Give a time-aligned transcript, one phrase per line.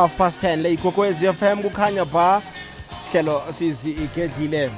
[0.00, 2.42] half past 10 le ikokwezi FM kukhanya ba.
[3.12, 4.70] Hlelo sizi igedlile.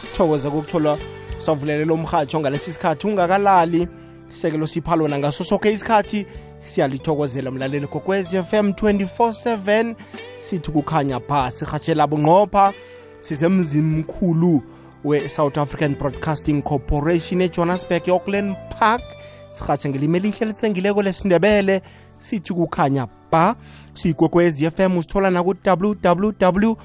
[0.00, 0.98] Sithokoze kokuthola
[1.38, 3.06] savulelela umhatsho ngalesi sikhathi.
[3.06, 3.88] Ungakalali.
[4.30, 6.26] Sekelo siphalona ngaso sokhe isikhathi.
[6.62, 9.94] Siyalithokozela mlaleli kokwezi FM 24/7
[10.36, 11.50] sithi kukhanya ba.
[11.50, 12.72] Sihatshela bunqopha.
[13.20, 14.62] Sisemzimkhulu
[15.04, 19.02] we-south african broadcasting corporation ejohannesburg e-auckland park.
[19.50, 21.82] Sihatsha ngelimi elihle litsengileko lesindebele.
[22.18, 23.56] Sithi kukhanya ba
[23.94, 26.76] sikwekwezi fm usithola naku-www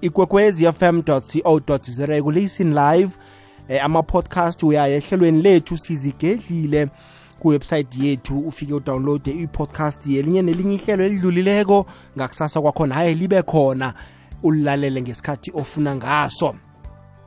[0.00, 1.20] ikwekwezi fm co
[1.82, 2.06] za
[2.58, 3.10] live
[3.68, 6.88] eh, ama-podcast uyaya ehlelweni lethu sizigedlile
[7.40, 8.38] kuwebsayithi yethu.
[8.38, 11.86] Ufike udownloade i-podcast yelinye nelinye ihlelo elidlulileko.
[12.16, 13.94] Ngakusasa kwakhona hayi libe khona.
[14.42, 16.54] Ulilalele ngesikhathi ofuna ngaso.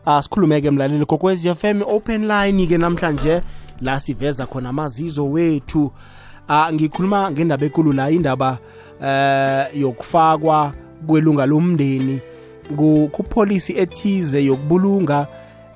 [0.05, 3.41] Asikhulume-ke mlaleli f FM open line ke namhlanje.
[3.81, 5.91] La siveza khona amazizo wethu
[6.49, 8.57] ngikhuluma ngendaba ekulu la indaba
[8.99, 10.73] uh, yokufakwa
[11.07, 12.19] kwelunga lomndeni
[13.11, 15.27] kupholisi ethize yokubulunga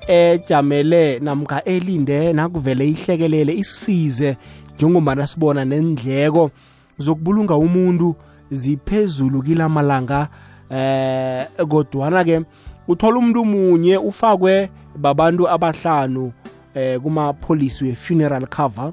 [0.08, 4.36] ejamele namka elinde nakuvele ihlekelele isize
[4.74, 6.50] njengoba sibona nendleko
[6.98, 8.14] zokubulunga umuntu
[8.50, 10.28] ziphezulu kila malanga
[10.70, 12.40] eh kodwana ke
[12.88, 16.32] uthola umuntu munye ufakwe babantu abahlanu
[16.74, 18.92] eh kuma police we funeral cover.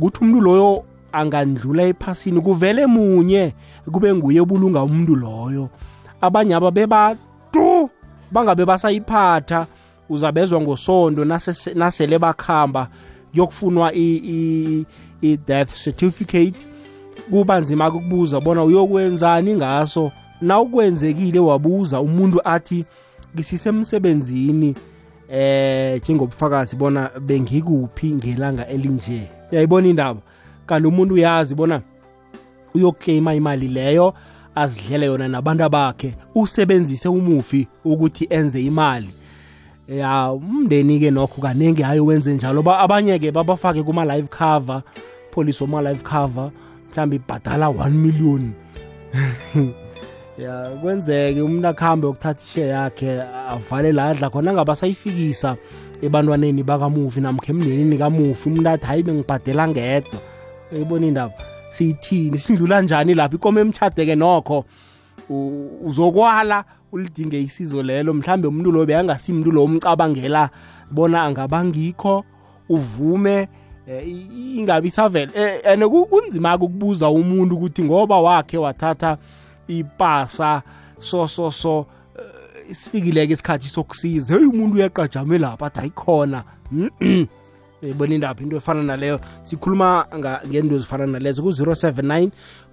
[0.00, 3.54] Kuthi umuntu loyo angandlula ephasini kuvele munye
[3.92, 5.68] kube nguye obulunga umuntu loyo.
[6.20, 7.90] Abanye aba bebatu
[8.32, 9.66] bangabe basayiphatha
[10.08, 11.24] uzabezwa ngosondo
[11.74, 12.88] nasele bakhamba
[13.30, 13.94] kuyokufunwa
[15.22, 16.66] i-death certificate.
[17.30, 20.12] Kuba nzima ukubuza bona uyokwenzani ngaso.
[20.40, 22.84] Na ukwenzekile wabuza umuntu athi
[23.34, 24.74] ngisisemsebenzini
[25.30, 29.22] eh njengobufakazi bona bengikuphi ngelanga elinje?
[29.52, 30.20] Yayibona indaba?
[30.70, 31.82] Kanti umuntu uyazi bona
[32.74, 34.14] uyokuclaima imali leyo
[34.54, 39.10] azidlele yona nabantu bakhe usebenzise umufi ukuthi enze imali.
[39.88, 42.62] Ya umndeni-ke nokho kaningi hayi wenze njalo.
[42.70, 44.82] Abanye-ke babafake kuma-live cover
[45.30, 46.50] police wama-live cover
[46.90, 48.52] mhlawumbe ibhadala 1 million.
[50.38, 55.56] Ya kwenzeke umuntu akuhambe ukuthatha ishe yakhe avale la adla khona ngabe asayifikisa
[56.02, 58.48] ebantwaneni bakamufi namkha emndenini kamufi.
[58.48, 60.29] Umuntu athi hayi bengibhadela ngedwa.
[60.72, 61.34] Uyibona indaba?
[61.70, 62.38] Siyithini?
[62.38, 64.64] Sindlula njani lapho ikomo emtshade-ke nokho.
[65.84, 68.14] Uzokwala ulidinge isizo lelo.
[68.14, 70.50] Mhlambe umuntu lo beyangasimntu lo umcabangela
[70.90, 72.24] bona angabangikho
[72.68, 73.48] uvume
[73.86, 74.08] eh,
[74.56, 79.18] ingabi isavele eh, and kunzima-ke ukubuza umuntu ukuthi ngoba wakhe wathatha
[79.68, 80.62] ipasa
[81.00, 81.86] so so so
[82.18, 84.34] eh, isifikileke isikhathi sokusiza.
[84.34, 86.44] Hey umuntu uyaqajame lapha athi ayikhona
[87.82, 89.20] ibona indaba into efana naleyo.
[89.42, 90.06] Sikhuluma
[90.48, 91.42] ngento ezifana nalezo.
[91.42, 92.30] Ku-079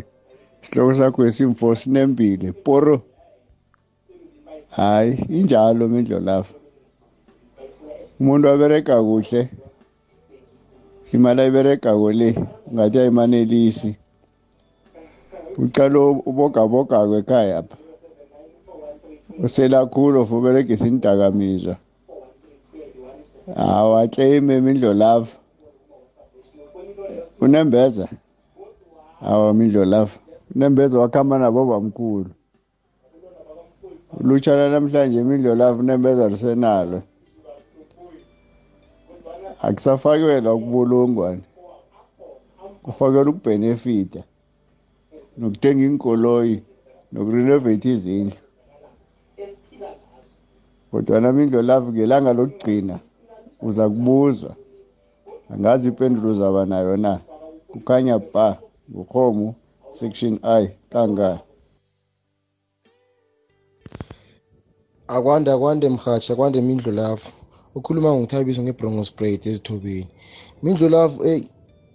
[0.62, 2.52] Isihloko sakho esimfo sinembile.
[2.52, 3.02] Poro.
[4.70, 6.54] Hayi injalo mindlo lapha.
[8.20, 9.48] Umuntu abereka kuhle.
[11.12, 12.34] Imali ayiberegako le
[12.74, 13.96] ngathi ayimanelisi.
[15.58, 17.76] Ucala ubogaboga kwekhaya pha
[19.42, 21.76] usela khulu of uberegisa indakamizwa
[23.56, 25.39] awaclaime mindlolavu
[27.40, 28.08] unembeza?
[29.22, 30.18] Awa mindlolavu
[30.54, 32.30] unembeza wakhamba nabo bamkhulu.
[34.20, 37.02] Ulutsha namhlanje mindlolavu unembeza lisenalo.
[39.62, 41.42] Akusafakelwa kubulungwane
[42.82, 44.22] kufakelwa ukubhenefita
[45.38, 46.62] nokuthenga inkoloyi
[47.12, 48.36] nokurenovate izindlu.
[50.90, 52.98] Kodwana mindlolavu ngelanga lokugcina
[53.62, 54.56] uza kubuzwa.
[55.50, 57.20] Angazi impendulo zaba nayo na?
[57.72, 58.58] Kukhanya ba
[58.90, 59.54] ngurhomu
[59.92, 61.42] section i kangaka
[65.08, 67.30] akwande akwande mhatsha akwande mindlu lapho
[67.74, 70.08] ukhuluma ngokuthabiso ngebrongo sprayed ezithobeni.
[70.62, 71.48] Mindlu lapho eyi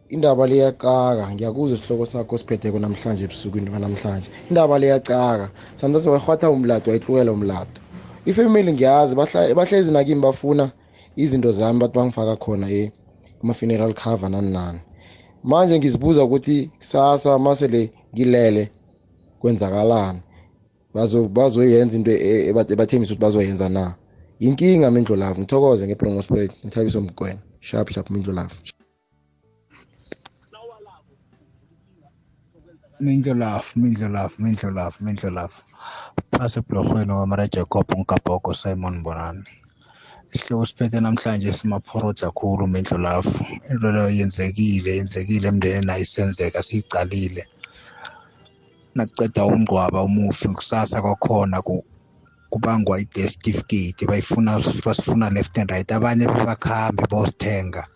[0.10, 7.32] indaba liyacaka ngiyakuzwa isihloko sakho siphetheko namhlanje ebusukwini banamhlanje indaba liyacaka sometimes wayirhwatha umlato wayihlukela
[7.32, 7.82] umlato.
[8.26, 9.16] Ifamily ngiyazi
[9.56, 10.72] bahlezi nakimi bafuna
[11.16, 12.68] izinto zami bathi bangifaka khona
[13.40, 14.80] kuma-funeral cover nani nani.
[15.46, 18.72] Manje ngizibuza ukuthi kusasa masele ngilele
[19.40, 20.22] kwenzakalani?
[21.36, 23.96] Bazoyenza into ebathembisa ukuthi bazoyenza na?
[24.40, 28.56] Yinkinga mindlo lavo ngithokoze ngebrongo spread ngithabiso mgwena sharp sharp mindlo lavo
[33.00, 35.64] mindlolafu mindlolafu mindlolafu mindlolafu
[36.32, 39.65] phasi ebhulorhweni kwamara jacob ngikabhoko simon bonani.
[40.36, 43.42] Isihloko siphethe namhlanje simaphorodza khulu mindlolafu
[43.72, 47.44] into leyo yenzekile yenzekile emndenini ayisenzeka siyicalile.
[48.96, 51.58] Nakuceda umngcwaba umufi kusasa kwakhona
[52.52, 54.52] kubangwa i-death certificate bayifuna
[54.86, 55.92] basifuna left and right.
[55.92, 57.88] Abanye bebakhambe bosithenga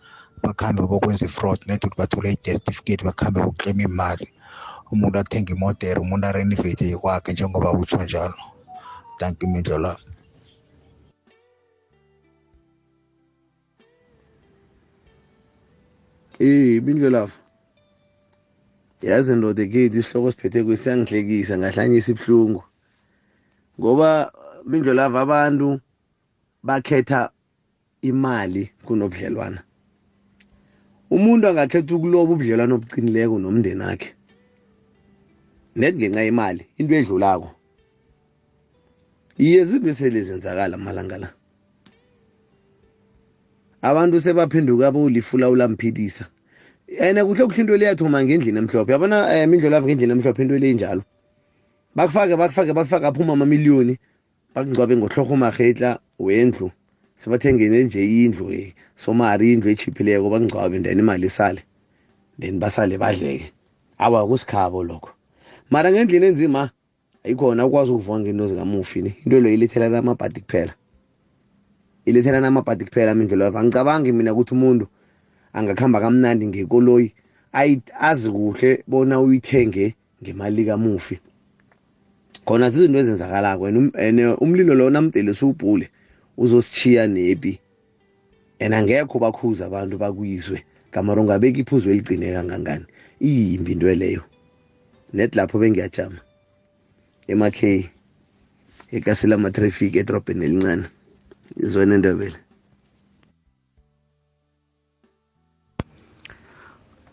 [0.42, 4.28] bakhambe bokwenza i-fraud net ukuthi bathole i-death certificate bakhambe bokuclaima imali.
[4.92, 8.34] Umuntu athenga imodere umuntu arenovate kwakhe njengoba utsho njalo.
[9.18, 10.19] Thank you mindlolafu
[16.40, 17.38] Eh bindlelafu.
[19.02, 22.62] Yazi ndoda ekhethi isihloko siphethe kwesiyangihlekisa ngahlanyisa ibhlungu.
[23.78, 24.32] Ngoba
[24.64, 25.80] bindlelafu abantu
[26.62, 27.30] bakhetha
[28.02, 29.60] imali kunobudlelwana.
[31.10, 34.10] Umuntu angakhetha ukuloba ubudlelwana obuqinileko nomndeni wakhe.
[35.76, 37.50] Net ngenxa imali into edlulako.
[39.38, 41.28] Iye izinto selezenzakala amalanga la.
[43.82, 46.26] Abantu sebaphenduka bolifula ulamphilisa.
[46.88, 48.92] Ene kuhle kuhle into leyathoma ngendlini emhlophe.
[48.92, 51.02] Yabona um indlo lavo ngendlini emhlophe into leyinjalo
[51.94, 53.98] bakufake bakufake bakufake aphuma amamiliyoni
[54.54, 56.70] bakungcwabe ngohloho mahetla wendlu.
[57.16, 61.62] Sebathengene nje indlu somari indlu echiphileko bakungcwabe then imali isale.
[62.38, 63.52] Then basale badleke.
[63.98, 65.10] Awa kusikhabo lokho.
[65.70, 66.70] Mara ngendlini enzima
[67.24, 69.14] ayikhona ukwazi ukuvuka ngento zikamufi ni.
[69.24, 70.74] Into leyo ilethelana amabhadi kuphela.
[72.04, 74.86] Ilethelana amabhadi kuphela mindlela yavo angicabangi mina ukuthi umuntu
[75.52, 77.12] angakuhamba kamnandi ngekoloyi
[78.00, 81.18] azi kuhle bona uyithenge ngemali kamufi.
[82.44, 85.88] Khona zizinto ezenzakalako and umlilo lo namdele siwubhule
[86.36, 87.58] uzositshiya nepi.
[88.60, 92.86] And angekho bakhuza abantu bakuyizwe kamara ungabeka iphuzo eligcine kangangani.
[93.20, 94.22] Iyimbi into leyo.
[95.12, 96.20] Net lapho bengiyajama.
[97.26, 97.88] Emakheyi
[98.92, 100.84] ekasila amatraffic edrobheni elincane.
[101.56, 102.38] Izwene ndebele.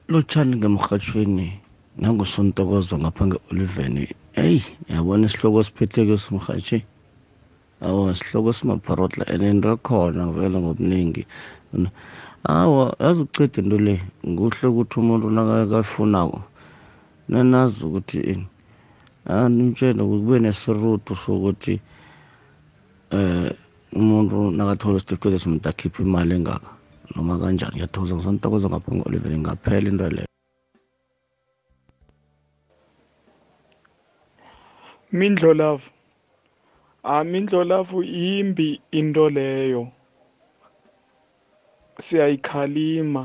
[0.08, 1.48] Lotshani ngemrhatshweni
[1.98, 4.04] nangusontokozo ngapha nge-oliveni
[4.44, 4.62] eyi
[4.94, 6.78] yabona isihloko siphetheke simrhatshi
[7.82, 11.26] awa sihloko simapharotla and into khona vele ngobuningi.
[12.46, 16.40] Awa yazi ukuceda into le kuhle ukuthi umuntu nakakafunako
[17.30, 18.20] nanazi ukuthi
[19.28, 21.82] nimtshele kube nesirutu sokuthi
[23.12, 23.47] eh
[24.00, 26.70] umuntu nakathola isitifiketi somuntu akhiphe imali engaka
[27.14, 30.30] noma kanjani ngiyathokoza ngisontokoza ngapha ngo-oliveni ngaphela into leyo
[35.18, 35.90] mindlolavu
[37.16, 39.84] amindlolavu yimbi into leyo
[42.06, 43.24] siyayikhalima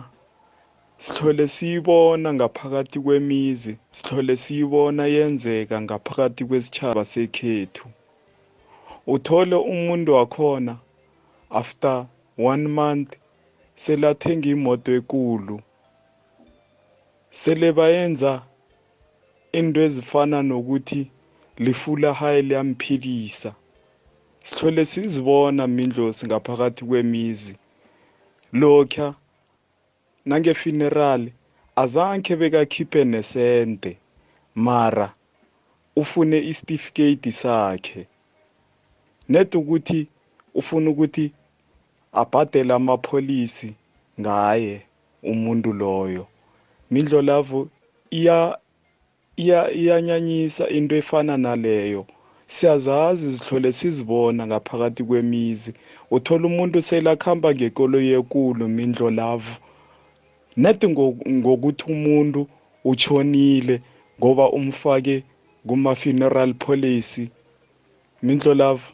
[1.04, 7.86] sihlole siyibona ngaphakathi kwemizi sihlole siyibona yenzeka ngaphakathi kwesitshaba sekhethu
[9.06, 10.78] uthole umuntu wakhona
[11.50, 12.06] after
[12.38, 13.16] one month
[13.76, 15.60] selathenga imoto ekulu.
[17.30, 18.42] Sele bayenza
[19.52, 21.10] into ezifana nokuthi
[21.58, 23.54] lifula hayi liyamphilisa
[24.42, 27.56] sihlole sizibona mindlosi ngaphakathi kwemizi.
[28.52, 29.14] Lokha
[30.26, 31.30] nange-funeral
[31.76, 33.96] azange bekakhiphe nesente
[34.54, 35.14] mara
[35.96, 38.06] ufune isitifiketi sakhe.
[39.28, 40.08] Net ukuthi
[40.54, 41.32] ufuna ukuthi
[42.12, 43.74] abhadele amapholisi
[44.20, 44.82] ngaye
[45.22, 46.26] umuntu loyo.
[46.90, 47.68] Mindlo lavo
[48.10, 48.58] iya
[49.36, 52.06] iya iyanyanyisa into efana naleyo.
[52.46, 55.74] Siyazazi zihlole sizibona ngaphakathi kwemizi.
[56.10, 59.54] Uthola umuntu selakhamba ngekoloyi ekulu mindlo lavo.
[60.56, 60.84] Net
[61.30, 62.46] ngokuthi umuntu
[62.84, 63.80] utshonile
[64.18, 65.24] ngoba umfake
[65.66, 67.30] kuma-funeral policy.
[68.22, 68.88] Mindlo lavo.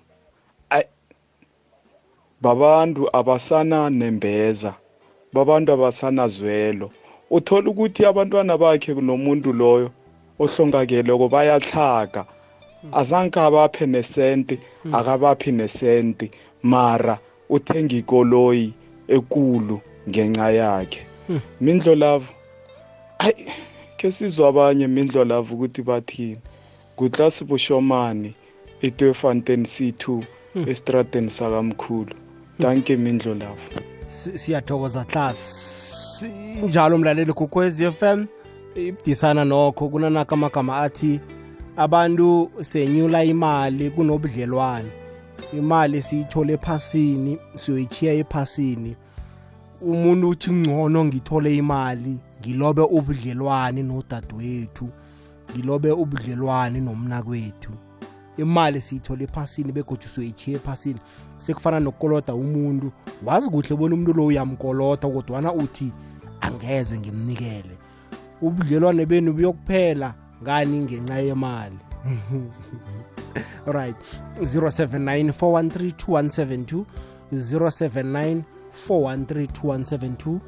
[2.40, 4.74] Babantu abasana nembeza
[5.32, 6.90] babantu abasanazwelo
[7.30, 9.90] uthola ukuthi abantwana bakhe nomuntu loyo
[10.42, 12.22] ohlongakeleko bayahlaga
[13.00, 14.56] azange abaphe nesenti
[14.98, 16.26] akabaphi nesenti
[16.62, 17.18] mara
[17.50, 18.72] uthenga ikoloyi
[19.16, 19.76] ekulu
[20.08, 21.02] ngenxa yakhe.
[21.60, 22.32] Mindlo lavo
[23.18, 23.44] ayi
[23.98, 26.40] ke sizwe abanye mindlo lavo ukuthi bathini
[26.96, 28.30] kutlasi bushomani
[28.86, 30.22] etwefontein c2
[30.70, 32.27] estradeni sakamkhulu.
[32.58, 33.56] Danke mindlo lavo
[34.10, 36.24] Si- siyathokoza class.
[36.62, 38.26] Njalo mlaleli kukhwez FM
[38.74, 41.20] ibudisana nokho kunanaka amagama athi
[41.76, 44.88] abantu senyula imali kunobudlelwane.
[45.58, 48.96] Imali siyithole ephasini siyoyichiya ephasini.
[49.80, 54.88] Umuntu uthi ngcono ngithole imali ngilobe ubudlelwane nodadewethu
[55.52, 57.70] ngilobe ubudlelwane nomnakwethu
[58.38, 61.00] imali siyithole ephasini begodwa siyoyichiya ephasini.
[61.38, 62.92] Sekufana nokukoloda umuntu.
[63.24, 65.92] Wazi kuhle bona umuntu lo uyamkolota kodwana uthi
[66.40, 67.78] angeze ngimnikele.
[68.42, 71.78] Ubudlelwane benu buyokuphela ngani ngenxa yemali?
[73.66, 73.96] Right.
[74.40, 76.84] 079 413
[77.32, 78.42] 079
[78.88, 80.38] 413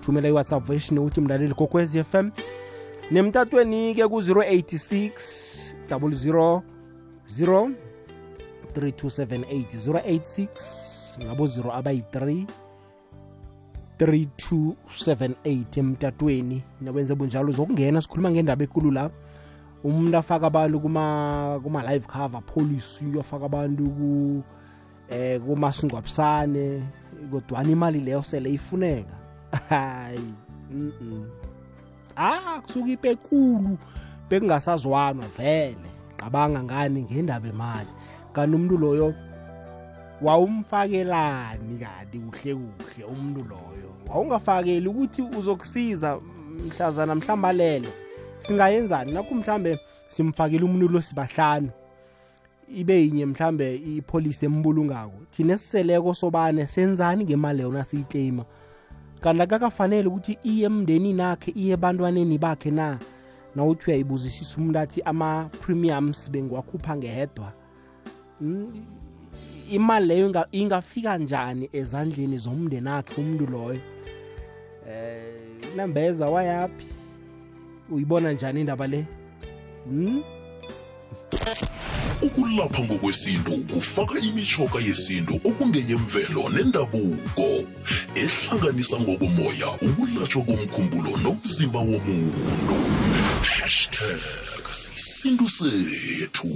[0.00, 2.30] thumela iwhatsapp voice note mlaleli kokwez fm
[3.10, 5.10] nemtatweni-ke ku-086
[5.90, 6.60] 00
[7.28, 7.70] 0
[8.74, 12.46] 3278 086 ngabo 0 abayi-3
[13.98, 16.62] 3278 emtatweni.
[16.80, 19.10] Nawenze bunjalo zokungena sikhuluma ngendaba ekulu la.
[19.84, 24.42] Umuntu afaka abantu kuma kuma live cover policy afaka abantu ku
[25.10, 26.82] eh kumasingcwabisane
[27.30, 29.16] kodwana imali leyo sele ifuneka.
[29.70, 30.34] Hayi
[30.70, 31.24] mm -mm.
[32.16, 33.78] ah kusuka ipekulu
[34.30, 35.97] bekungasazwanwa vele.
[36.18, 37.92] Qabanga ngani ngendaba emali
[38.32, 39.08] kanti umuntu loyo
[40.22, 43.90] wawumfakelani kanti kuhle kuhle umuntu loyo.
[44.08, 46.20] Wawungafakeli ukuthi uzokusiza
[46.66, 47.88] mhlazana mhlawumbe alele.
[48.40, 49.12] Singayenzani?
[49.12, 51.70] Nakho mhlambe simfakele umuntu lo sibahlanu
[52.76, 55.12] ibe yinye mhlambe ipolisi embulungako.
[55.30, 58.44] Thina esiseleko sobane senzani ngemali yona siyikleyima
[59.20, 62.98] kanti akakafanele ukuthi iye emndenini akhe iye ebantwaneni bakhe na?
[63.56, 67.52] Nawuthi uyayibuzisisa umuntu athi ama-premiums bengiwakhupha ngehedwa
[68.40, 68.84] Mm,
[69.70, 73.80] imali leyo inga- ingafika njani ezandleni zomndeni akhe umuntu loyo?
[74.88, 75.22] Eh
[75.76, 76.86] nambeza wayaphi?
[77.90, 79.04] Uyibona njani indaba le?
[79.84, 80.22] Hmm?
[82.22, 87.46] ukulapha ngokwesintu kufaka imishoka yesintu okungeyemvelo nendabuko
[88.14, 92.76] ehlanganisa ngokomoya ukulatshwa komkhumbulo nomzimba womuntu.
[93.68, 94.20] Hashtag
[94.70, 96.48] sisintu sethu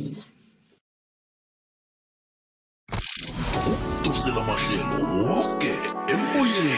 [3.72, 5.72] ukudosela amahlelo woke
[6.12, 6.76] emoyeni.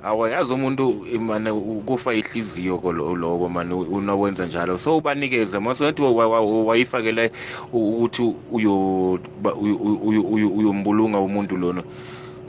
[0.05, 1.53] awayazi umuntu mane
[1.87, 4.79] kufa ihliziyo kolo- loko mane unawenza njalo.
[4.79, 7.31] So ubanikeze masonathi wayifakele
[7.73, 11.83] ukuthi uyo- ba- uyo- uyo- uyo- uyombulunga umuntu lona.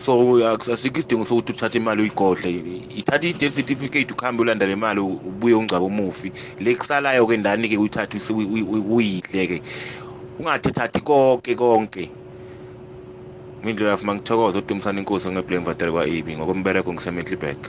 [0.02, 0.14] So
[0.74, 2.50] asikho isidingo sokuthi uthathe imali uyigodle.
[2.98, 6.32] Ithatha i-death certificate ukuhambe ulanda le mali ubuye ungcaba umufi.
[6.60, 9.62] Le kusalayo-ke ndani-ke uyithathe use- uyi- uyi- uyidle-ke?
[10.40, 12.10] Ungathethathi konke konke.
[13.64, 17.60] Mindlela yafu mangithokoza udumisana inkosi ngeblame vatele kwa-ebi ngokombereko ngisemetlibek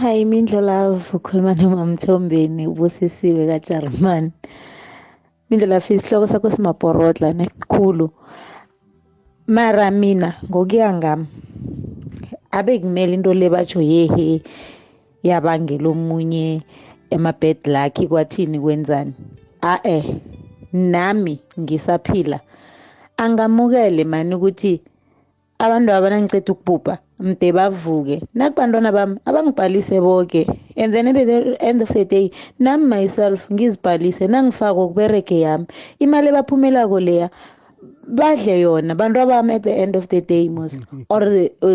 [0.00, 4.32] hayi mindlo love ukhuluma nomamthombeni ubusisiwe kajarman
[5.50, 8.10] mindlo love isihloko sakho simaporotla nekhulu
[9.46, 11.26] mara mina ngokuya ngami
[12.50, 14.42] abe kumele into le batsho yehe
[15.22, 16.62] yabangela omunye
[17.10, 19.12] ema-bad luck kwathini kwenzani?
[19.62, 20.20] A-e
[20.72, 22.40] nami ngisaphila.
[23.16, 24.80] Angamukele mani ukuthi
[25.58, 28.22] abantu abanangiceda ukubhubha mde bavuke.
[28.34, 30.46] Nakubantwana bami abangibhalise boke.
[30.76, 35.66] And then at the end of the day nami myself ngizibhalise nangifaka ukuberege yami.
[35.98, 37.30] Imali ebaphumelako leya
[38.08, 41.20] badle yona bantu abami at the end of the day mos or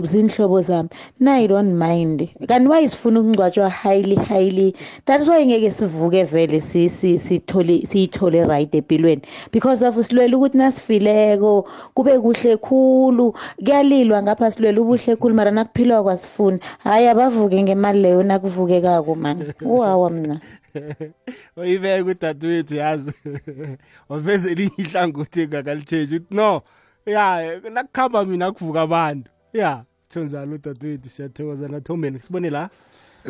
[0.04, 2.30] zinhlobo zami na i don't mind.
[2.48, 8.48] Kanti why sifuna ukungcwatshwa highly highly that's why ngeke sivuke vele si- si- sithole siyithole
[8.48, 9.22] right empilweni.
[9.52, 13.34] Because of silwela ukuthi nasifileko kube kuhle khulu
[13.66, 20.10] kuyalilwa ngapha silwela ubuhle khulu mara nakuphilwa kwasifuni hhayi abavuke ngemali leyo nakuvukekako mani uwawa
[20.10, 20.40] mna.
[21.58, 23.12] Uyibeka udadewethu yazi
[24.10, 26.62] waveze elinye ihlangothi engakalitshentshi uthi no
[27.06, 29.30] ya nakukhamba mina kuvuka abantu.
[29.54, 32.70] Ya tsho njalo udadewethu siyathokoza nathombeni sibone la.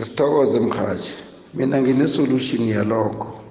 [0.02, 1.16] Sithokoze mhaji
[1.54, 3.42] mina ngine-solution yalokho.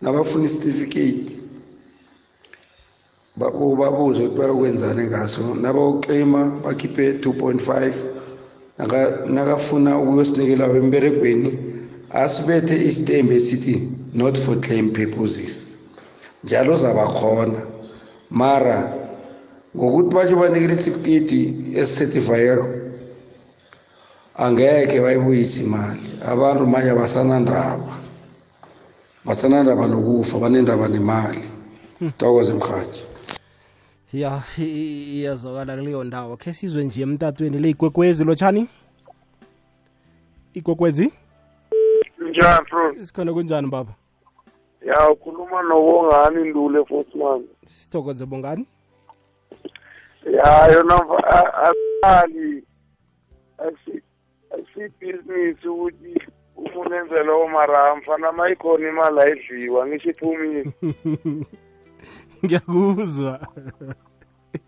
[0.00, 1.36] Nabafuna isitifiketi
[3.36, 5.54] ba- ubabuze ukuthi bayokwenzani ngaso.
[5.54, 7.94] Nabawuclaima bakhiphe 2.5
[8.78, 11.71] Naka- nakafuna ukuyosinikela emberegweni
[12.14, 15.72] asibethe isitembe esithi not for claim purposes
[16.44, 17.60] njalo zabakhona.
[18.30, 18.92] Mara
[19.76, 22.68] ngokuthi basho banikela isitifiketi esicertifyeko
[24.36, 26.00] angeke bayibuyise imali.
[26.26, 27.98] Abantu manje abasanandaba
[29.24, 31.40] basanandaba nokufa banendaba nemali.
[31.98, 33.02] Sithokoze mhaji
[34.12, 36.36] ya iyazwakala kuleyo ndawo.
[36.36, 38.68] Khe sizwe nje emtatweni le igwekwezi lotshani
[40.54, 41.12] igwekwezi
[42.32, 42.94] njani bro?
[43.04, 43.92] Sikhona kunjani baba?
[44.86, 48.66] Ya ukhuluma nobongani ndule fosman sithokoze bongani.
[50.32, 52.64] Ya yona mva- a- asali
[54.50, 56.14] akusibhizinisi ukuthi
[56.56, 60.64] umuntu enzele omara mfana ma ikhona imali ayidliwa ngisho iphumile.
[62.44, 63.40] Ngiyakuzwa.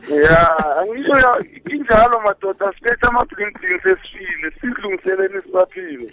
[0.09, 6.12] Ya angisho ya injalo madoda siphethe ama-blinking sesifile sidlungiseleni sisaphile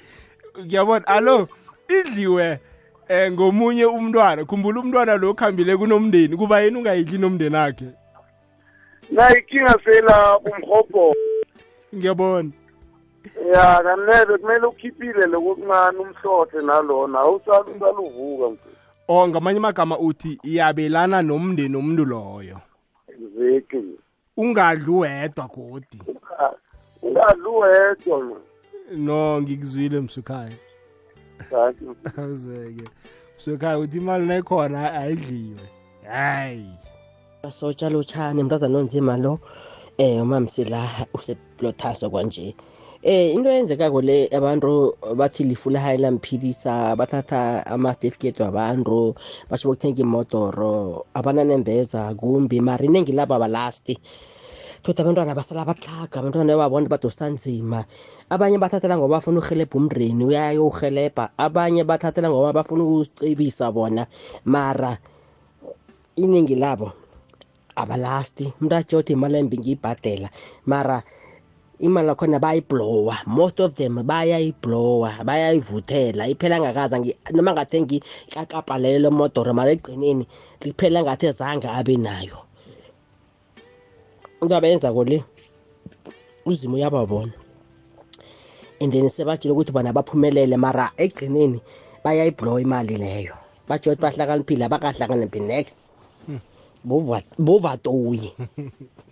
[0.59, 1.07] ngiyabona.
[1.07, 1.47] Alo
[1.89, 2.59] idliwe
[3.07, 4.45] eh ngomunye umntwana.
[4.45, 6.37] Khumbula umntwana lo khambile kunomndeni.
[6.37, 7.89] Kuba yena ungayidli nomndeni wakhe.
[9.11, 11.13] Na ikinga sela kumhobho
[11.95, 12.51] ngiyabona.
[13.53, 18.69] Ya kanele kumele ukhiphile lokuncane umhlothe nalona awusali usaluvuka mfo
[19.07, 22.57] o ngamanye amagama uthi iyabelana nomndeni omuntu loyo.
[23.07, 23.99] Exactly
[24.37, 26.01] ungadli wedwa godi.
[27.01, 28.37] Ungadli wedwa
[28.97, 30.51] no ngikuzwile msukhaya
[32.17, 32.83] awuzeke.
[33.37, 35.59] Msukhaya uthi imali nayikhona ayidliwe.
[36.07, 36.65] Hayi.
[37.43, 39.39] Basotsha lotshani mntazana onzima lo.
[39.97, 42.55] Eh umamsila useplothaso kwanje.
[43.03, 49.15] Eh into eyenzekako le abantu bathi lifula hayi lamphilisa bathatha ama-certificate wabantu
[49.49, 53.97] basho bokuthenga imodoro abananembeza kumbi mara inengi labo abalasti
[54.81, 57.85] thoda abantwana basala batlhaga abantwana babona badosa nzima.
[58.33, 64.07] Abanye bathathela ngoba bafuna uhelebha umndeni uyayowuhelebha abanye bathathela ngoba bafuna ukusicebisa bona.
[64.45, 64.97] Mara
[66.17, 66.91] iningi labo
[67.75, 68.53] abalasti.
[68.57, 70.29] Umuntu atsho uthi imali embi ngiyibhadela.
[70.65, 71.03] Mara
[71.79, 76.25] imali yakhona bayayiblowa most of them bayayiblowa bayayivuthela.
[76.25, 76.97] Iphela ngakaza
[77.33, 80.25] noma ngathi ngikakapa lelo modoro mara egqineni
[80.65, 82.49] liphela ngathi zange abe nayo.
[84.41, 85.23] Into abayenzako le
[86.45, 87.33] uzimo uyababona.
[88.81, 91.61] And then sebajile ukuthi bona baphumelele mara egqineni
[92.03, 93.33] bayayiblowa imali leyo.
[93.67, 95.91] Batsho ukuthi bahlakaniphile abakahlakanipi next.
[97.37, 98.33] Bovatoyi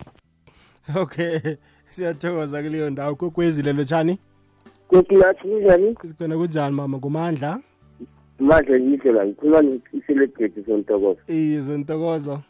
[0.95, 1.57] okay
[1.89, 3.15] siyathokoza kuleyo ndawo.
[3.15, 4.17] Kwekwezile lotshani
[4.87, 5.95] kokilathi njani?
[6.17, 6.97] Khona kunjani mama?
[6.97, 7.59] Ngumandla?
[8.39, 12.41] Mandla yihle la ngikhuluma iselebrate sontokozo iye zentokozo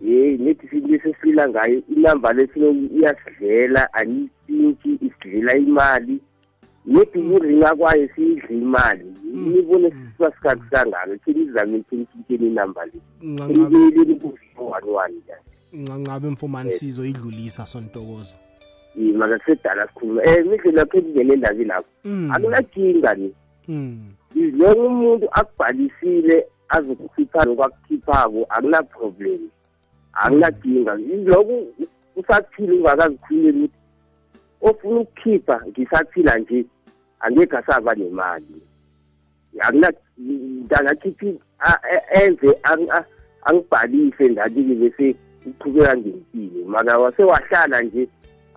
[0.00, 6.20] yeyi nethi lesesifila ngayo inamba lesilo iyasidlela aniyithinki isidlela imali.
[6.86, 9.04] Nethi ukuringa kwayo siyidla imali.
[9.32, 12.98] Nibone sisiba sikhathi kangalo theni izame thenikhintsheni inamba le.
[13.22, 14.14] Enibuyeleni
[14.56, 18.34] ku-one one njani ncancabe mfumani sizoyidlulisa sontokozo.
[18.98, 21.88] Eh, maka sedala sikhuluma um midle lapho ekungene endabi lapho.
[22.04, 22.30] Mm.
[22.30, 23.34] akunakinga ni.
[23.68, 24.12] Mm.
[24.34, 29.40] izonke umuntu akubhalisile azokukhipha nokwakukhiphako akunaproblem
[30.12, 30.94] akunakinga
[31.26, 31.74] lokhu
[32.16, 33.78] usaphila ungakazikhulumeli ukuthi
[34.60, 36.64] ofuna ukukhipha ngisaphila nje
[37.20, 38.62] angekhe asaba nemali
[39.60, 41.40] akuna ndangakhiphi
[42.20, 42.50] enze
[43.42, 48.08] angibhalise ndathi-ke bese uqhubeka ngempilo maka wasewahlala nje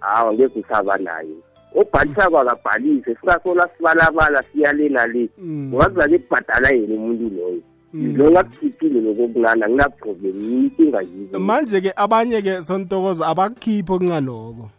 [0.01, 1.35] hawa ngeke usaba naye
[1.75, 5.29] obhalisako akabhalise singasona sibalabala siyale nale
[5.73, 7.61] ungazi ngabe kubhadala yena umuntu loyo
[7.93, 14.69] lo ngakukhiphile lokokunana nginaproblem inkinga yizo manje-ke abanye-ke sontokozo abakukhiphi okuncanoko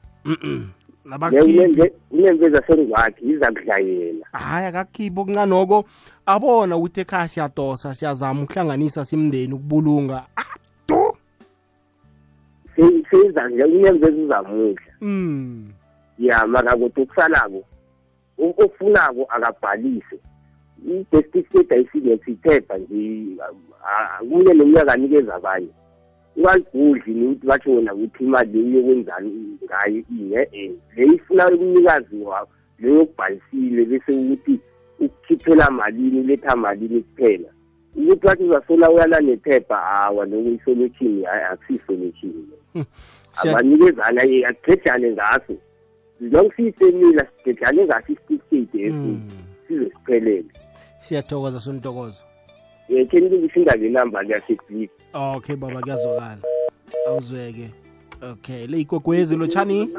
[1.13, 1.59] abakukhiphi.
[1.59, 5.85] Unembe unembe zasengwakhe iza kudlayela hayi akakukhiphi okuncanoko
[6.27, 10.27] abona ukuthi ekhaya siyadosa siyazama ukuhlanganisa simndeni ukubulunga.
[13.11, 15.73] Seyiza nje unembe ezizamudla mm.
[16.19, 17.63] Ya mara kodwa okusalako
[18.39, 20.19] ofunako akabhalise.
[20.89, 23.27] I-certificate ayisilethe iphepha nje
[23.87, 25.69] ah, kuye neminyaka anikeza abanye.
[26.37, 32.49] Ungaligudli ukuthi batsho wona ukuthi imali le uyokwenzani ngayo ine eh le ifuna umnikazi wayo
[32.79, 34.61] leyo okubhalisile bese ukuthi
[35.01, 37.49] ukukhiphela malini uletha malini kuphela.
[37.97, 42.49] Ukuthi wathi uzasola uyala nephepha hawa loko isolutshini hayi akusiyisolutshini
[43.35, 45.55] abanikezana agedlane ngaso.
[46.21, 49.21] Zonke siyisemila sigedlane ngaso isitifiketi esi
[49.69, 50.45] size siphelele
[51.05, 52.23] siyathokoza sontokozo
[52.89, 56.39] um khe nikungisho indaba inamba liyasebliki okay baba kuyazwakala
[57.09, 57.71] awuzweke
[58.33, 59.91] okay le igogwezi lotshani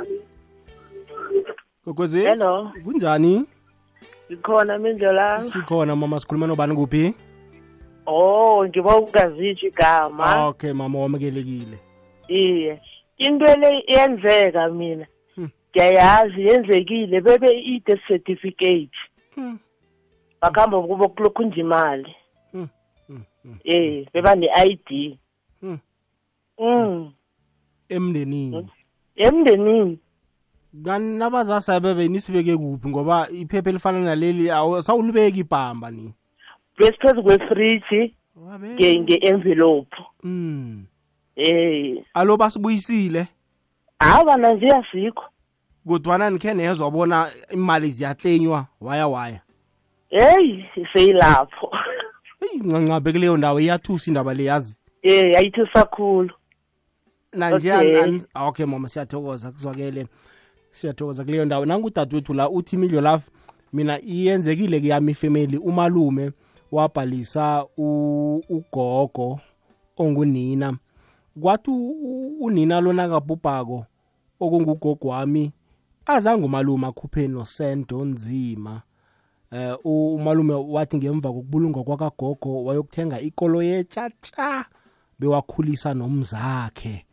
[1.86, 2.72] gogwezi Hello.
[2.84, 3.46] kunjani
[4.32, 5.44] Ngikhona mindlela.
[5.44, 7.14] sikhona mama sikhuluma nobani kuphi
[8.08, 10.48] Oh, ngiba ukungazitsho igama.
[10.48, 11.78] okay mama wamukelekile
[12.28, 12.82] Iye.
[13.18, 15.06] Into le yenzeka mina.
[15.72, 18.92] Ngiyayazi yenzekile bebe i-death certificate.
[20.42, 22.16] Bakhamba kubo kulokhu nje imali.
[23.64, 25.18] Eh, beba ne-ID.
[25.62, 27.12] Mm.
[27.90, 28.68] emndenini
[29.16, 30.00] Emndenini.
[30.86, 36.14] kanti nabazasebe benisibeke kuphi ngoba iphepha elifana naleli awu- sawulibeki ibhamba ni
[36.78, 38.16] Besiphezu kwefridge
[38.74, 39.98] nge nge-envelope.
[40.24, 40.86] mm
[41.36, 42.04] Eh.
[42.14, 43.28] alo basibuyisile
[44.00, 45.24] Hawa nanje asikho.
[45.88, 49.42] kodwana nikhe nezwa bona imali ziyahlenywa waya waya
[50.10, 50.64] Hey,
[50.94, 51.72] seyilapho.
[52.42, 56.34] eyi ncancabe kuleyo ndawo iyathusa indaba le yazi Eh, ayithusa kakhulu.
[57.34, 57.72] nanje
[58.36, 58.64] Okay.
[58.64, 60.08] ah, mama siyathokoza kuzwakele
[60.72, 63.32] siyathokoza kuleyo ndawo nangudadewethu la uthi imidlo lafu
[63.74, 66.32] mina iyenzekile kuyami ifamily umalume
[66.72, 67.66] wabhalisa
[68.50, 69.40] ugogo
[69.98, 70.78] ongunina
[71.42, 71.72] kwathi
[72.40, 73.86] unina lona kabhubhako
[74.40, 75.52] okungugogo wami
[76.06, 78.82] azange umalume akhuphe nosento onzima
[79.52, 84.66] eh u- umalume wathi ngemva kokubulungwa kwakagogo wayokuthenga ikolo yetshatsha
[85.20, 87.06] bewakhulisa nomzakhe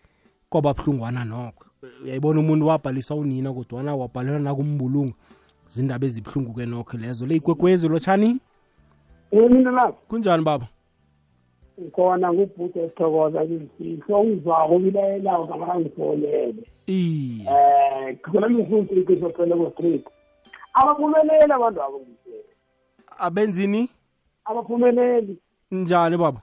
[0.50, 1.64] kwaba buhlungwana nokho.
[2.04, 5.14] Uyayibona umuntu wabhalisa unina kodwana wabhalelwa nakumbulungu
[5.68, 7.26] zindaba ezibuhlungu-ke nokho lezo.
[7.26, 8.40] Le igwegwezi lotshani?
[9.32, 10.68] Mina lapho kunjani baba?
[11.92, 16.54] Khona ngubhuti esithokoza kizifihlo ungizwako bilayelayo kamangifonele
[16.86, 17.46] iye.
[17.48, 20.04] Um khona misuntiki sophele ko-street
[20.74, 22.06] abaphumeleli abantu abo
[23.18, 23.88] abenzini?
[24.44, 25.36] Abaphumeleli.
[25.72, 26.40] Njani baba?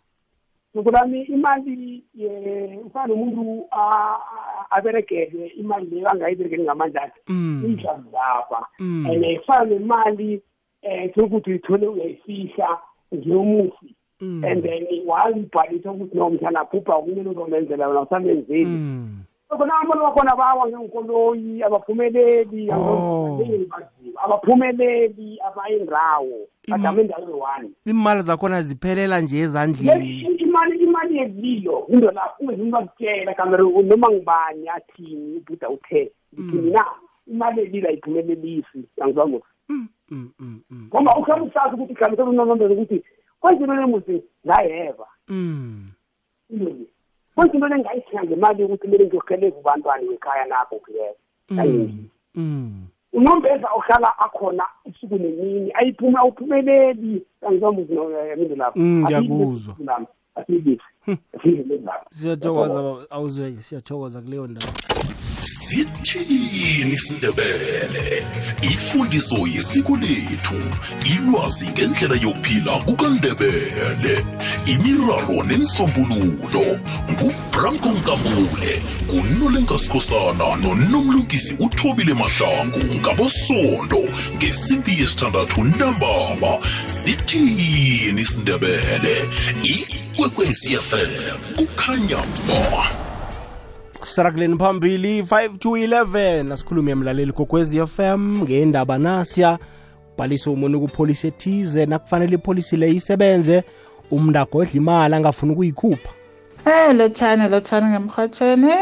[0.74, 7.22] Sokulami imali eh, ufana nomuntu a- a- aberegele imali leyo angayiberegeli ngamandla akhe.
[7.28, 7.64] Mm.
[7.66, 8.68] imhlambi lapha.
[8.80, 9.06] Mm.
[9.10, 10.42] and ifana nemali
[10.84, 12.80] um sokuthi uyithole uyayifihla
[13.16, 14.44] ngeyomufi Mm.
[14.46, 18.66] and then wazibhalisa ukuthi no mhlana phupha kumele uzomenzela wena usamenzeli
[19.58, 27.70] khona abantu bakhona bawa ngenkoloyi abaphumeleli baziwa abaphumeleli abayindawo bajame endaweni one.
[27.86, 30.24] imali zakhona ziphelela nje ezandleni.
[30.24, 36.72] Yes, imali imali yezilo into lapho ungezimuntu bakutshela kamere noma ngibani athini ubhuda uthe ngithini
[36.72, 36.86] na?
[37.28, 39.40] Imali yezilo ayiphumelelisi angizwanga
[40.88, 43.04] ngoba ukhabe usazi ukuthi kambe sebunonombele ukuthi
[43.40, 45.08] kwenziwe le muzi ngayeva
[46.50, 46.88] intoni
[47.40, 51.20] kwenziwe le ngayithenga ngemali yokuthi kumele ngiyoheleza ubantwana wekhaya nakho kuyeza
[53.14, 57.94] unombeza ohlala akhona usuku nemini ayiphume awuphumeleli angizwamuzi
[58.38, 58.80] minde lapho.
[58.80, 59.76] Mm, ngiyakuzwa.
[60.36, 60.82] Asiyibisi
[61.40, 63.06] asiyibisi siyathokoza baba.
[63.10, 64.74] awuzweke siyathokoza kuleyo ndawo.
[65.42, 68.24] Sithini isindebele?
[68.62, 70.56] Ifundiso yesiko lethu
[71.14, 74.26] ilwazi ngendlela yokuphila kukandebele.
[74.66, 76.66] Imiraro nemisombululo
[77.12, 84.02] ngubranko nkambule ngunolenkasikhosana nonomlungisi uthobile mahlangu ngabosondo
[84.38, 86.52] ngesimbi yesithandathu ntambama.
[87.00, 89.16] Sithini isindebele
[89.64, 91.10] ikwekwecfm
[91.58, 92.84] kukhanya bo
[94.06, 99.60] sirakuleni phambili 5 to 11 asikhulume mlaleli kokwezi fm ngendaba nasiya
[100.18, 103.64] bhalisa umuntu kupholisi ethize nakufanele ipholisi le isebenze.
[104.12, 106.10] Umuntu agodla imali angafuni ukuyikhupha.
[106.66, 108.74] Eh lotshani lotshani ngemrhatshweni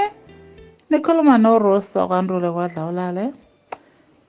[0.90, 3.34] nikhuluma noRuth wakwandule kwadlawulale.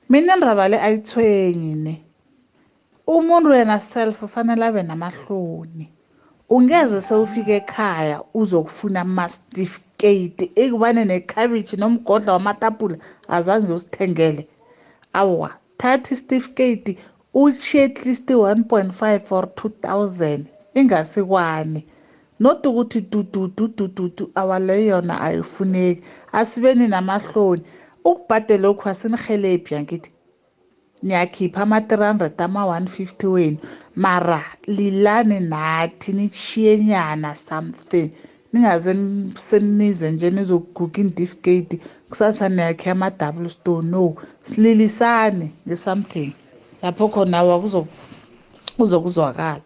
[0.09, 2.08] Mina indaba le ayithwenyi ne
[3.15, 5.87] umuntu yena self ufanele abe namahloni.
[6.55, 12.97] Ungeze sewufika ekhaya uzokufuna ama-certificate ekubane nekhabitshi nomgodla wamatapula
[13.37, 14.43] azange usithengele
[15.21, 16.93] awa thatha isitifiketi
[17.43, 20.45] utshiye at least 1.5 or 2000
[20.79, 21.81] ingasikwane.
[22.41, 26.03] Not ukuthi dudududududu awale yona ayifuneki.
[26.33, 27.63] Asibeni namahloni.
[28.05, 30.11] Ukubhadela lokhu asinihelebhi yangithi
[31.03, 33.57] niyakhipha ama-300 ama-150 wenu.
[33.97, 38.11] Mara lilani nathi nitshiyenyana something.
[38.53, 41.81] Ningaze n- senize nje nizokuguga indifikate
[42.11, 46.33] kusasa niyakhe ama-double stone no sililisane nge-something
[46.83, 47.87] lapho khona wa kuzo-
[48.77, 49.61] kuzokuzwakala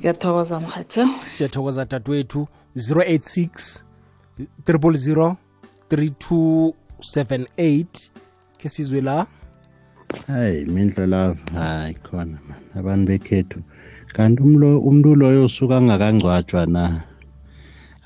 [0.00, 2.46] ngiyathokoza mhathi siyathokoza dadewethu.
[2.76, 3.82] 086
[4.66, 5.36] 000
[5.90, 7.86] 3278
[8.58, 9.26] ke sizwe la.
[10.26, 13.58] Hayi mindlo lava hayi khona man abantu bekhethu.
[14.14, 16.84] Kanti umuntu loyo usuka angakangcwatshwa na?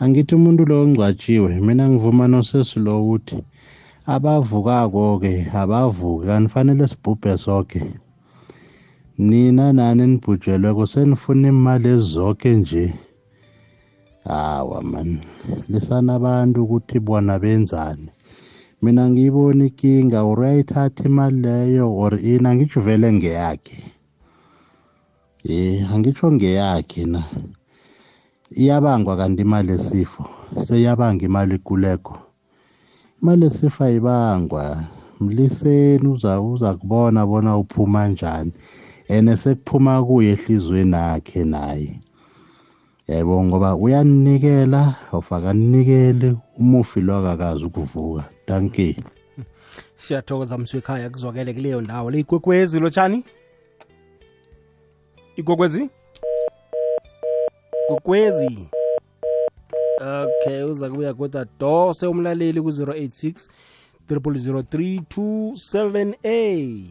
[0.01, 3.37] Angithi umuntu lo ongcwatshiwe mina ngivuma nosesi lo ukuthi
[4.15, 7.83] abavukako-ke abavuki kanti fanele sibhubhe sonke
[9.19, 12.95] nina nani nibhujelweko senifuna imali ezizoke nje.
[14.25, 15.19] Hawa man
[15.69, 18.09] lisana abantu ukuthi bona benzani.
[18.83, 23.79] Mina ngiyibona ikinga or uyayithatha imali leyo or ini angitsho vele ngeyakhe.
[25.93, 27.23] Angitsho ngeyakhe na.
[28.51, 30.25] Iyabangwa kanti imali esifo
[30.61, 32.19] seyabanga imali ikuleko
[33.23, 34.85] imali esifo ayibangwa.
[35.21, 38.53] Mliseni uza kubona bona uphuma njani
[39.09, 42.01] ene sekuphuma kuye ehlizweni yakhe naye.
[43.09, 48.25] Yebo ngoba uyaninikela of akaninikeli umufi lo akakazi ukuvuka.
[48.49, 48.97] Danke.
[49.99, 52.11] Siyathokoza mswekhaya kuzwakele kuleyo ndawo.
[52.11, 53.25] Le ikwekwezi lotshani?
[55.37, 55.91] Ikwekwezi?
[57.87, 58.69] Kwekwezi
[60.01, 63.49] okay uza kubuya kodwa dose umlaleli ku-086
[64.11, 66.85] 3278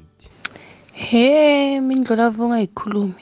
[0.93, 3.13] he mindlulavu ungayikhulumi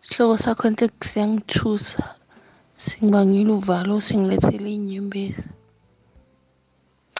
[0.00, 2.14] sihloko sakho enhle siyangithusa.
[2.74, 5.48] Singibangile uvalo singilethele inyembezi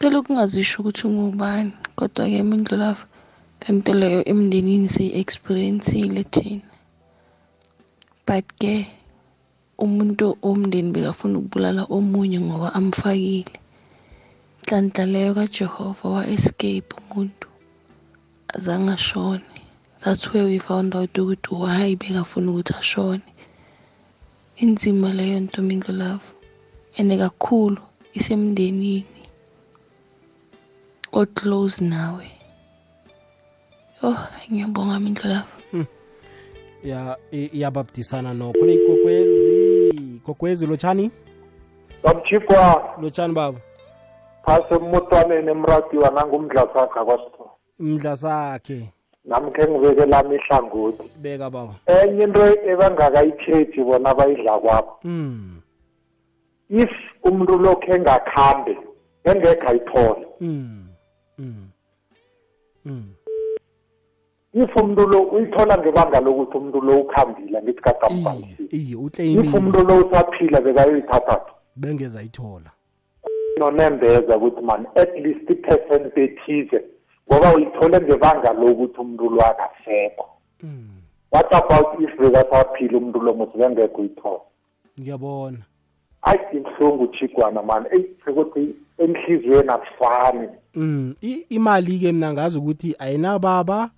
[0.01, 3.05] cela ukungazisho ukuthi ungubani kodwa-ke mindlolavu
[3.63, 6.71] lento leyo emndenini siyi-experiencile thina.
[8.27, 8.75] But-ke
[9.85, 13.55] umuntu womndeni bekafuna ukubulala omunye ngoba amfakile.
[14.63, 17.47] Nhlanhla leyo kajehova wa-escape umuntu.
[18.55, 19.47] Azange ashone.
[20.03, 23.27] That's where we found out ukuthi why bekafuna ukuthi ashone.
[24.63, 26.31] Inzima leyo nto mindlolavu
[26.99, 27.81] and kakhulu
[28.15, 29.17] isemndenini.
[31.12, 32.25] Oclose nawe
[34.03, 34.16] oh
[34.53, 35.49] ngiyabonga mindlolavu
[36.85, 38.64] ya i- iyababudisana nokho.
[38.66, 41.11] Le ikwekwezi kokwezi lotshani?
[42.03, 43.59] Bamchikwa lotshani baba.
[44.44, 48.88] Phasi emotwaneni emratiwa nangumdlasakha kwasitho mdla sakhe
[49.25, 51.03] namkhe ngibeke lami ihlangothi.
[51.16, 51.75] Beka baba.
[51.87, 54.92] Enye into ebangakayikhethi bona bayidla kwabo.
[55.05, 55.55] Mm.
[56.71, 56.90] if
[57.25, 58.79] umuntu lokhu engakhambe
[59.25, 60.88] engekho ayithole Mm.
[61.38, 61.68] Mm.
[62.85, 63.14] Mm.
[64.53, 69.85] if umuntu lo uyithola ngebanga lokuthi umuntu lo ukhambile ngithi kakambalisi iye if utleyimile umuntu
[69.85, 72.70] lo usaphila bekayoyithathaphi bengeza ayithola
[73.59, 76.85] nonembeza ukuthi man at least i-percent ethize
[77.33, 80.27] ngoba uyithole ngebanga lokuthi umuntu lo akasekho.
[81.31, 84.40] What about if bekasaphila umuntu lo muthi bengekho uyithola?
[85.01, 85.59] Ngiyabona.
[86.22, 90.48] Ayi ibuhlungu chigwana mani eyi sekuthi enhliziyweni akufani.
[90.79, 91.14] Mm.
[91.23, 93.91] I- imali-ke mina ngazi ukuthi ayinababa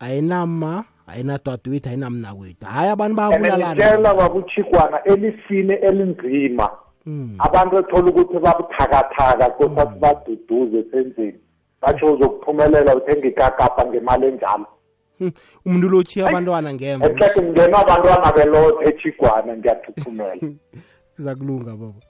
[0.00, 2.66] ayinama ayinadadewethu ayinamnakwethu.
[2.66, 6.70] Hayi abantu and bayabulalana ngitshela bakuchigwana elifine elinzima.
[7.38, 11.38] Abantu ethola ukuthi babuthakathaka kosathi baduduze senzeni?
[11.82, 14.66] Batsho uzokuphumelela uthenga ikakapa ngemali enjalo.
[15.18, 15.32] Hmm,
[15.66, 17.06] umuntu lotshiya abantwana ngemva.
[17.06, 20.40] Ehleke ngena abantwana belothe echigwana ngiyathuthumela.
[21.14, 22.00] Kuza kulunga baba.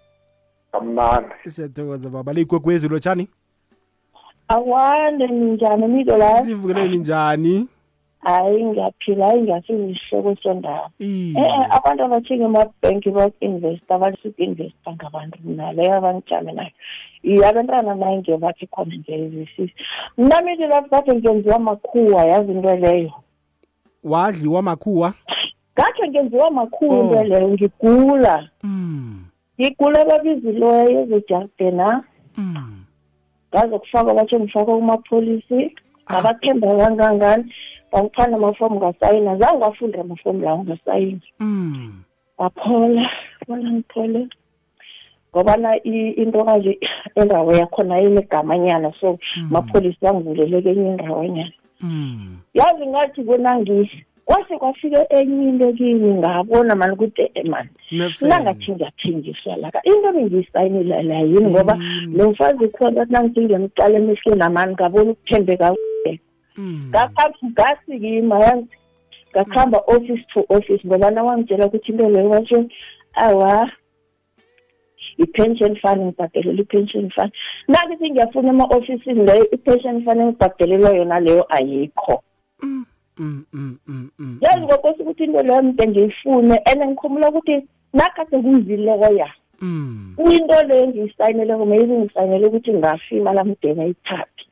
[0.73, 1.35] Kamnandi.
[1.47, 2.33] Siyathokoza baba.
[2.33, 3.29] Le ikwekwezi lotshani
[4.49, 7.69] akwande ninjani mito la sivukeleni njani?
[8.21, 11.41] Hayi ngiyaphila hayi ngiyafika isihloko sondaba Iye.
[11.41, 16.71] eh abantu abathenga emabhenki baku-investa basuku-investa ngabantu mna leyo abangijame nayo.
[17.23, 19.73] Iye abantwana naye ngebakhe khona ngiyayizwisisa
[20.19, 23.13] mna mito lapho kade ngenziwa makhuwa yazi into leyo?
[24.05, 25.13] Wadliwa makhuwa
[25.75, 27.03] kade ngenziwa makhuwa Oh.
[27.03, 28.49] into leyo ngigula.
[29.61, 32.05] Ngigula babizileyo ezejardena
[33.55, 35.75] ngaze kufakwa batsho ngifakwa kumapholisi
[36.11, 37.53] ngabathemba kangangani?
[37.93, 39.37] Bangiphanda amafomu ngasayina.
[39.37, 41.21] Zange ngafunda amafomu lawo ngasayina.
[42.41, 43.11] Ngaphola
[43.49, 44.29] bona ngiphole.
[45.33, 46.79] Ngobana i- into kanje
[47.17, 49.19] indawo yakhona inegamanyana so
[49.51, 51.53] amapholisa bangivuleleke enye indrawonyana
[52.55, 53.91] yazi ngathi bona ngi
[54.29, 57.71] kwase kwafike enye into kimi ngabona mani ukuthi eh, mani
[58.21, 61.51] nangathi ngiyathengiswa laka into bengiyisayinile la yini?
[61.51, 61.79] Ngoba
[62.17, 65.75] lo mfazi khona nangithi ngiyamqala emehlweni amani ngabona ukuthembeka
[66.91, 68.77] ngaphambi ngasikima yazi
[69.33, 72.64] ngakuhamba office to office ngoba nawangitshela ukuthi into leyo basho
[73.14, 73.71] awa
[75.19, 77.33] i-pension fund ngibhadelela i-pension fund.
[77.69, 82.23] Nakithi ngiyafuna ema-ofisini leyo i-pension fund engibhadelela yona leyo ayikho
[84.40, 91.66] yazi ngokosi ukuthi into leyo mde ngiyifune and ngikhumbula ukuthi nakade kuyizileya into leyo engiyisayineleko
[91.66, 94.44] maybe ngisayinele ukuthi ngafima lamdeni ayithathe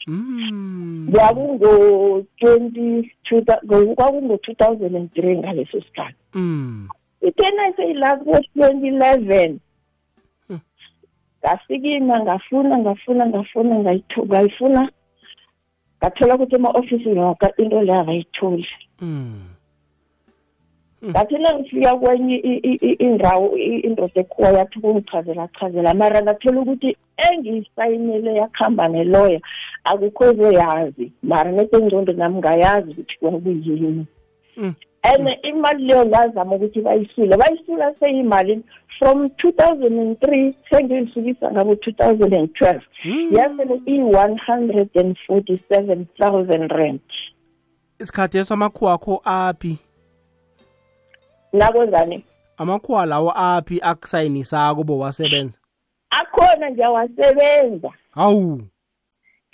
[1.12, 3.10] kwakungo-twenty
[3.96, 6.16] kwakungo-two thousand and three ngaleso sikhathi.
[7.22, 9.60] Ithena seyila ko-twenty eleven.
[11.42, 14.90] Ngasikima ngafuna ngafuna ngafuna ngayifuna
[15.98, 18.66] ngathola ukuthi ema-ofisi yoka into leyo abayitholi.
[21.04, 22.36] Ngathi nangifika kwenye
[22.98, 29.40] indawo indoda ekhuwa yathi kungichazela chazela mara ngathola ukuthi engiyisayinele yakuhamba neloya
[29.84, 31.12] akukho ezoyazi.
[31.22, 34.06] Mara nesengcondo nami ngayazi ukuthi kwakuyini
[35.06, 37.36] and imali leyo ngazama ukuthi bayisule.
[37.36, 38.62] Bayisula seyimali
[38.98, 42.82] from two thousand and three sengiyifikisa ngabo two thousand and twelve.
[43.04, 47.00] Yasele i-one hundred and forty seven thousand rand.
[47.98, 49.78] Isikhathi eso amakhuwa akho aphi?
[51.52, 52.24] Nakwenzani?
[52.56, 55.58] Amakhuwa lawo aphi akusayinisako bowasebenza
[56.10, 58.62] akhona ngiyawasebenza hawu.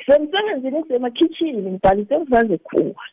[0.07, 3.05] Semsebenzini ngisemakhitshini ngibhalise mfazi khuwa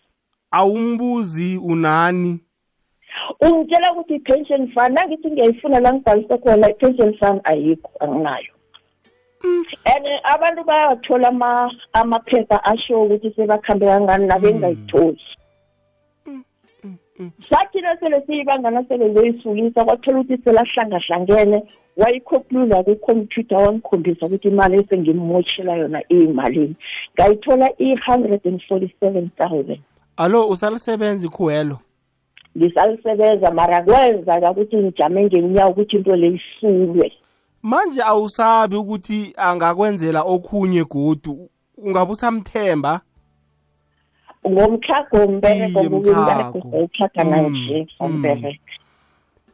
[0.51, 2.39] awumbuzi unani?
[3.41, 8.53] Ungitshela ukuthi i-pension fund nangithi ngiyayifuna la ngibhalise khona i-pension fund ayikho anginayo.
[9.85, 15.21] And abantu bayawathola ama- amaphepha asho ukuthi sebakhambe kangani nabengayitholi
[17.49, 21.63] sathi nasele siyibangana sele ngiyoyisulisa kwathola ukuthi selahlangahlangene
[21.97, 26.75] wayikhoklula kwikhompyutha wangikhombisa ukuthi imali esengimmoshela yona iyimalini.
[27.15, 29.79] Ngayithola i-hundred and forty seven thousand.
[30.19, 31.77] Alo usalisebenza ikhuwelo
[32.57, 37.11] ngisalisebenza mara kwenzaka ukuthi ngijame ngenyawo ukuthi into le isulwe
[37.63, 43.01] manje awusabi ukuthi angakwenzela okhunye godu ungabe usamthemba?
[44.45, 45.41] Mtlhago.
[45.41, 47.87] sayithatha Mm, nanje mm.
[47.97, 48.63] sombereko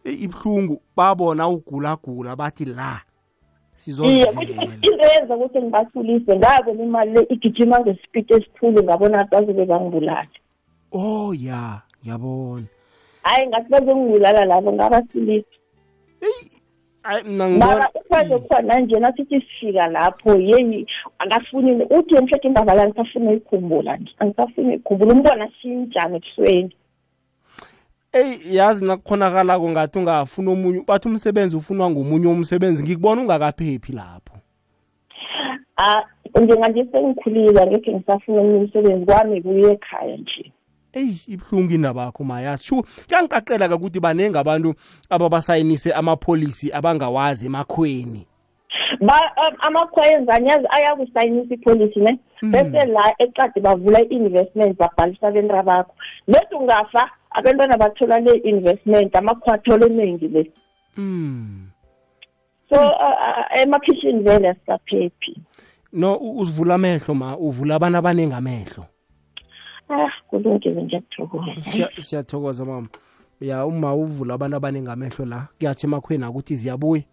[0.06, 3.01] Eh, ibuhlungu babona ugulagula bathi la
[3.88, 4.25] iye
[4.82, 10.28] into yenza ukuthi ngibasulise ngabona imali le igijima ngesipidi esikhulu ngabona ngathi bazobe bangibulala
[10.91, 12.65] oh ya ngiyabona
[13.24, 15.56] hayi ngathi bazongibulala labo ngabasulisa
[17.02, 20.88] hayi mina mara ngibona khona nje nasithi sifika lapho yeyi
[21.19, 26.76] akafuni uthi mhlawumbe indaba la ngisafuna uyikhumbula nje angisafuna uyikhumbula umbona siyinjani ebusweni
[28.15, 34.36] eyi yazi nakukhonakalako ngathi ungafuna omunye bathi umsebenzi ufunwa ngomunye umsebenzi ngikubona ungakaphephi lapho.
[35.78, 36.04] Ah,
[36.41, 40.52] njenganje sengikhulile angekhe ngisafuna omunye umsebenzi kwami kuye ekhaya nje.
[40.95, 44.73] Eyi ibuhlungu indaba yakho mayazi shu kuyangiqaqela ukuthi baningi abantu
[45.10, 48.27] ababasayinise amapholisi abangawazi emakhweni.
[49.01, 52.19] Ba um, amakhwayenzani yazi ayakusayinisa ipolisi ne?
[52.41, 55.93] Bese la eqadi bavula i-investment babhalisa abentwana bakho.
[56.27, 60.51] Lethi ungafa abentwana bathola le investment amakhwathola eningi le.
[62.69, 65.38] So uh, emakhishini vele asisaphephi.
[65.93, 68.86] No uzivula amehlo ma uvula abantu abaningi amehlo.
[69.89, 72.88] Ah kulungile nje kuthokoza Siya- siyathokoza mama.
[73.41, 77.04] Ya uma uvula abantu abaningi amehlo la kuyatsho emakhweni akuthi ziyabuya.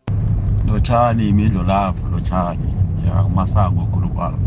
[0.69, 2.73] Lotshani imidlo lapho lotshani.
[3.07, 4.39] Ya umasango khulukwalo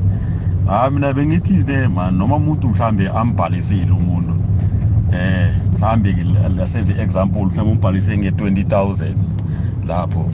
[0.68, 4.34] hayi mina bengithi-ke man noma umuntu mhlambe ambhalisile umuntu
[5.14, 6.16] eh mhlambe
[6.58, 9.18] lasezi example mhlambe umbhalise nge-twenty thousand
[9.88, 10.26] lapho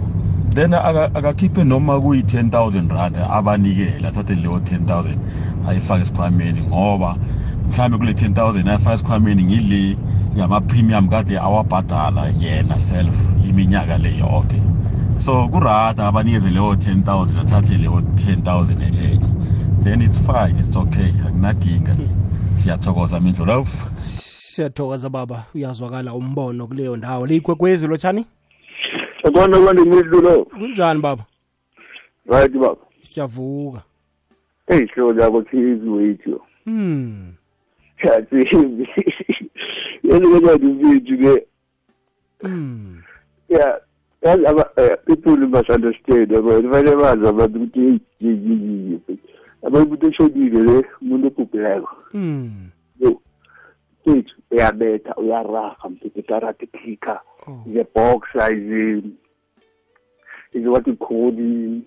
[0.53, 5.17] then aka- akakhiphe noma kuyi-ten thousand rand abanikele athathe leyo ten thousand
[5.67, 7.17] ayifake esikhwameni ngoba
[7.71, 9.97] mhlambe kule ten thousand ayifake esikhwameni ngile
[10.35, 13.15] yama-premium kade awabhadala yena self
[13.49, 14.61] iminyaka le yonke
[15.17, 19.19] so kurada abanikeze leyo 10000 athathe leyo 10000 enye.
[19.83, 21.95] Then it's fine it's okay akunadinga.
[22.55, 23.69] Siyathokoza mindlo love
[24.51, 25.45] siyathokoza baba.
[25.55, 27.27] Uyazwakala umbono kuleyo ndawo.
[27.27, 28.25] Le ikwekwezi lotshani?
[29.23, 30.45] Akona kwani midlulo.
[30.45, 31.23] kunjani baba?
[32.25, 32.81] Right baba.
[33.03, 33.81] siyavuka.
[34.67, 36.41] Hey hlo lakho thizi wethu.
[36.65, 37.33] hmm.
[38.03, 38.87] Yathi.
[40.03, 41.47] Yena kodwa mfethu ke.
[42.41, 42.97] hmm
[43.49, 43.77] yeah
[44.21, 48.97] yazi aba- eh, people must understand yabo fanele bazi abantu ukuthi hey,
[49.63, 52.69] abantu umuntu eshonile le umuntu obhubhileko Mm.
[52.99, 53.21] yo
[54.05, 57.19] tethu uyabetha uyaraha mthetho ikarate kicker
[57.67, 59.01] ize boxer ize
[60.53, 61.81] ize what you call i-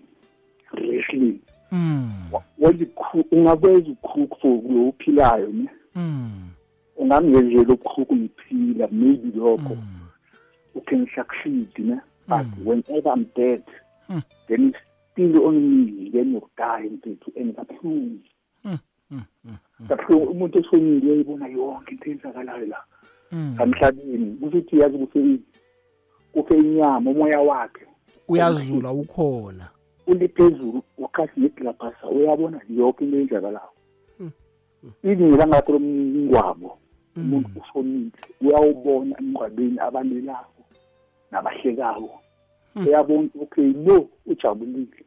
[0.73, 1.39] wrestling
[1.73, 2.11] Mm.
[2.59, 6.51] wenza ikhu- ungakwenza ukhook for lo uphilayo ne Mm.
[6.97, 9.77] ungamenzela ukhook ngiphila maybe lokho.
[10.75, 12.01] You can succeed ne?
[12.27, 13.63] But whenever i'm dead
[14.49, 14.79] then it's
[15.13, 18.19] still on me then die mthetho and kabuhlungu
[19.89, 22.85] kabuhlungu umuntu esonile uyayibona yonke into eyenzakalayo la.
[23.33, 25.39] Emhlabeni kusho ukuthi yazi kufe
[26.33, 27.87] kufe inyama umoya wakhe
[28.29, 29.69] uyazula ukhona.
[30.07, 33.74] Uli phezulu wakhathi negilabhasa uyabona yonke into eyenzakalayo.
[35.03, 36.71] Izinga ngathi lomngwabo
[37.17, 38.11] umuntu ushonile
[38.41, 40.63] uyawubona emngcwabeni abalelako
[41.31, 42.11] nabahlekako
[42.87, 45.05] uyabona ukuthi okay lo ujabulile.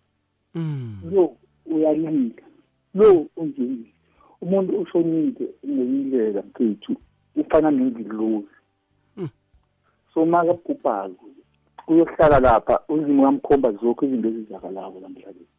[0.56, 1.02] Mm.
[1.12, 2.44] lo uyalila
[2.96, 3.94] lo unjeni
[4.42, 6.96] umuntu ushonile ngendlela mfethu
[7.36, 8.56] ufana nengilozi
[9.18, 9.30] Mm.
[10.14, 11.26] so makabhubhako
[11.88, 15.57] uyohlala lapha uzima uyamkhomba zonke izinto ezizakalako la mhlabeni Mm.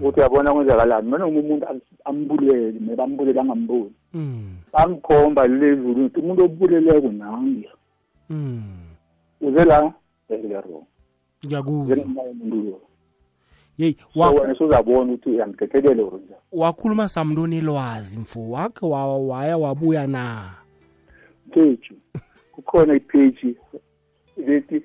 [0.00, 1.10] Ukuthi uyabona kwenzakalani?
[1.10, 3.92] Noma umuntu am- ambulele maybe ambulele angamboni.
[4.14, 4.56] Mm.
[4.72, 7.70] bamkhomba lezulu ukuthi umuntu obuleleko nangiya
[8.30, 8.62] Mm.
[9.40, 9.92] uze la?
[10.28, 10.84] Vele wrong
[11.46, 12.80] ngiyakuzwa njengomoya umuntu lo.
[13.78, 18.50] Yeyi so wa- wena suzabona ukuthi uyamthethelele or njani wakhuluma samntu onelwazi mfo.
[18.50, 20.50] Wakhe wa- waya wabuya na?
[21.50, 21.90] Page.
[22.52, 23.54] Kukhona ipage
[24.36, 24.82] lethi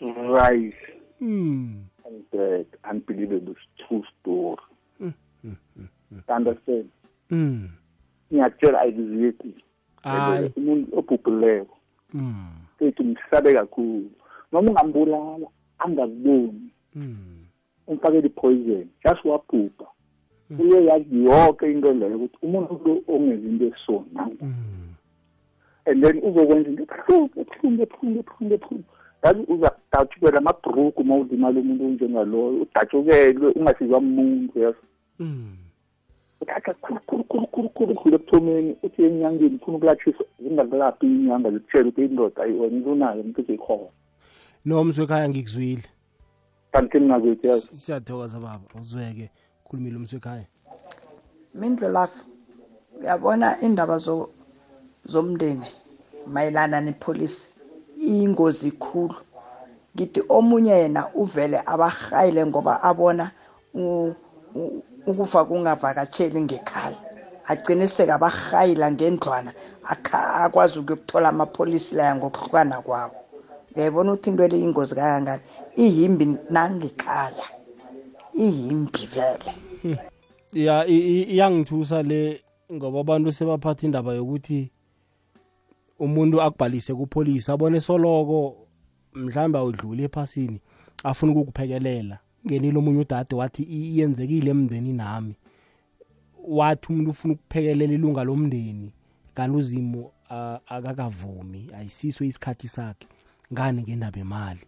[0.00, 0.76] rise
[1.20, 1.84] Mm.
[2.12, 4.62] And dead unbelievable true story
[5.00, 5.12] Mm.
[5.44, 5.56] Mm.
[5.76, 5.86] Mm.
[6.12, 6.36] Mm.
[6.36, 6.86] understand
[7.30, 7.68] Mm.
[8.32, 9.54] ngiyatshela ayikuziyethi
[10.02, 10.50] Hayi.
[10.56, 11.76] umuntu obhubhileko
[12.14, 12.46] Mm.
[12.80, 14.10] ethu mhlabe kakhulu
[14.52, 15.46] noma ungambulala
[15.78, 17.44] angakuboni Mm.
[17.86, 19.86] umfakele i-poison just wabhubha
[20.58, 24.30] uye yazi yonke into leyo ukuthi umuntu lo ongenza into esona
[25.86, 28.84] and then uzokwenza into ebuhlungu ebuhlungu ebuhlungu ebuhlungu ebuhlungu
[29.22, 34.78] yazi uzadatshukela amabhruku uma ulimala umuntu onjengaloyo udatshukelwe ungasizwa muntu yazi
[35.18, 35.56] Mm.
[36.40, 42.04] uthatha khulu khulu khulu khulu khulu ebuthomeni uthi enyangeni ufuna ukulathisa zingakulaphi inyanga zikutshela ukuthi
[42.04, 43.90] indoda wena ilunayo umuntu uzeyikhona
[44.64, 45.84] nomzwe ekhaya ngikuzwile.
[46.72, 49.30] Kanti ningakwethu yazi siyathokoza baba uzweke
[49.64, 50.46] khulumile umzwe ekhaya
[51.54, 52.26] mindlulafu
[53.00, 54.30] uyabona indaba zo
[55.04, 55.66] zomndeni
[56.26, 57.51] mayelana nepolisi
[58.02, 59.14] iyingozi khulu.
[59.96, 63.30] Ngithi omunye yena uvele abahayile ngoba abona
[63.74, 64.14] u-
[64.54, 66.96] u- ukufa kungavakatsheli ngekhaya.
[67.48, 69.52] Agcine sekabahayila ngendlwana
[69.84, 73.12] akha- akwazi ukuyokuthola amapolisi laya ngokuhlukana kwawo.
[73.76, 75.42] Uyayibona ukuthi into le yingozi kangangani?
[75.76, 77.46] Ihimbi nangekhaya.
[78.34, 79.52] Ihimbi vele.
[80.52, 82.40] Ya i- i- iyangithusa le
[82.72, 84.70] ngoba abantu sebaphatha indaba yokuthi
[86.04, 88.38] umuntu akubhalise kupholisa abone soloko
[89.14, 90.58] mhlawumbe awudluli ephasini
[91.04, 95.34] afuna ukukuphekelela ngenile omunye udade wathi "I- iyenzekile emndeni nami.
[96.48, 98.92] Wathi umuntu ufuna ukuphekelela ilunga lomndeni
[99.34, 103.06] kanti uzimo ah, akakavumi ayisiso isikhathi sakhe.
[103.52, 104.60] Ngani ngendaba emali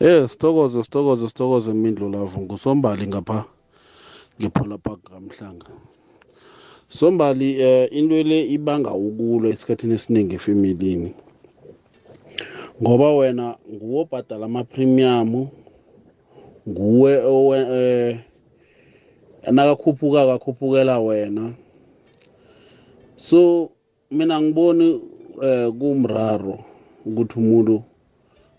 [0.00, 2.40] Eh sithokoze sithokoze sithokoze mindlulavu.
[2.40, 3.44] Ngusombali ngapha
[4.40, 5.66] ngephola park kamhlanga
[6.88, 11.14] sombali eh into le ibanga ukulwa esikhathini esiningi efamilini
[12.82, 15.48] ngoba wena nguwe obhadala ama-premium
[16.68, 17.12] nguwe
[17.72, 18.18] eh
[19.50, 21.52] nakakhuphuka kakhuphukela wena.
[23.16, 23.70] So
[24.10, 25.00] mina ngiboni
[25.42, 26.58] eh kumraro
[27.06, 27.82] ukuthi umuntu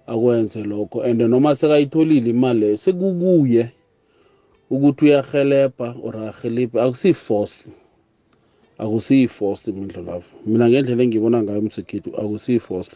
[0.08, 1.02] akwenze lokho.
[1.04, 3.70] And noma sekayitholile imali leyo sekukuye
[4.70, 6.82] ukuthi uyahelebha or ahelebhe
[8.84, 12.96] akusiyi-force akusiyi-forced imindlulavu mina ngendlela engibona ngayo msekhethu akusiyi-forced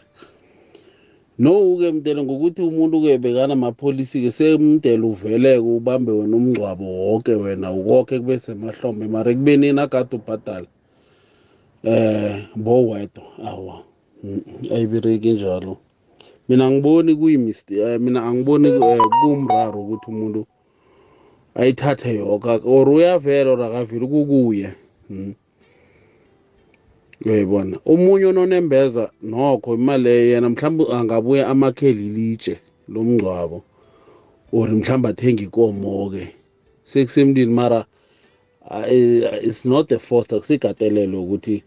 [1.38, 9.04] no-ke mdele ngokuthi umuntu-ke bekanamapholisi-ke semdele uvele-ke ubambe wena umngcwabo woke wena ukoke kube semahlombe
[9.08, 10.68] mara ekubeni nagade ubhadala
[11.84, 13.76] eh bowedwa awa
[14.74, 15.76] ayibireki njalo.
[16.48, 20.46] Mina angiboni kuyimiste eh, mina angiboni eh, kumraro ukuthi umuntu
[21.54, 24.68] ayithathe yoka or uyavela or akaveli kukuye.
[25.10, 25.34] Mm.
[27.24, 32.54] Uyayibona omunye ononembeza nokho imali leyo yena mhlawumbe angabuya amakheli litshe
[32.92, 33.58] lomngcwabo
[34.52, 36.24] or mhlawumbe athenge ikomo-ke
[36.82, 37.80] sekusemntwini mara
[38.70, 41.62] ah, eh, it's not a forced akusigatelelo ukuthi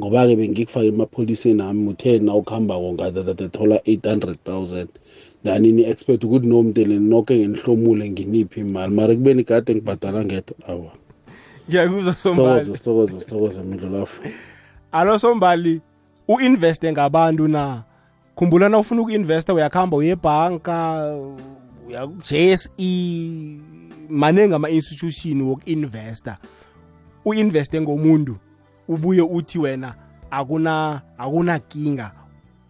[0.00, 4.86] ngoba-ke bengikufake emapholiseni ami uthe na ukuhambako ngatathola 800,000
[5.44, 8.94] dani ni-expect ukuthi nomdele noke ngenihlomule nginiphi imali?
[8.94, 10.92] Mara kubeni kade ngibhadala ngedwa awa.
[11.68, 13.60] Ngiyakuzwa sithokoze sombali sithokoze sithokoze
[14.92, 15.80] mindlulafu alo sombali
[16.28, 17.82] u-investe ngabantu na?
[18.36, 21.16] Khumbula na ufuna uku-investa uyakuhamba uye ebhanka
[21.88, 22.68] uya-jse
[24.08, 26.38] maningi ama-institution woku-investa.
[27.24, 28.36] U-investe ngomuntu
[28.88, 29.94] ubuye uthi wena
[30.30, 32.12] akuna akunakinga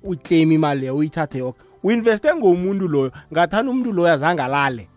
[0.03, 1.61] uclaim imali leyo uyithathe yoke.
[1.85, 4.89] U-investe ngomuntu loyo ngathani umuntu loyo azange alale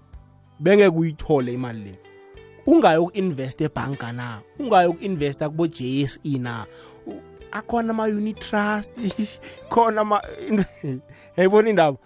[0.60, 2.06] bengeke uyithole imali leyo
[2.68, 4.42] ungayi uku-investa ebhanka na?
[4.60, 6.66] Ungayi uku-investa kubo-jse na?
[7.52, 8.92] Akhona ama-unit trust
[9.70, 10.22] khona ama
[11.38, 11.98] yayibona indaba.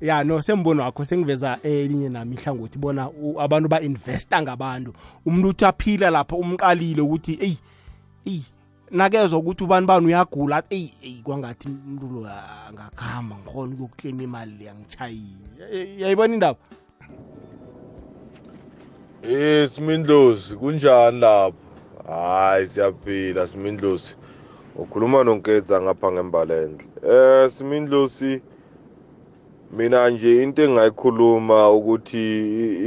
[0.00, 4.92] Ya no sembono wakho sengiveza elinye nami ihlangothi bona u- abantu ba-investa ngabantu.
[5.26, 7.58] Umuntu uthi aphila lapha umqalile ukuthi eyi
[8.26, 8.44] eyi
[8.90, 10.56] nakezwa ukuthi ubani bani uyagula.
[10.56, 12.28] Athi eyi eyi kwangathi umuntu lo
[12.68, 16.58] angakuhamba ngikhona ukuyokuklema imali le angitshayile yayibona indaba?
[19.22, 21.56] Eh Simindlozi kunjani lapho?
[22.08, 24.14] Hayi siyaphila Simindlozi.
[24.78, 26.86] Ukhuluma nonketsa ngapha ngembalendle.
[27.02, 28.42] Eh Simindlozi
[29.76, 32.22] mina nje into engayikhuluma ukuthi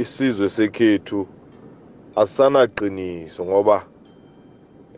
[0.00, 1.26] isizwe sekhethu
[2.16, 3.86] asanaqiniso ngoba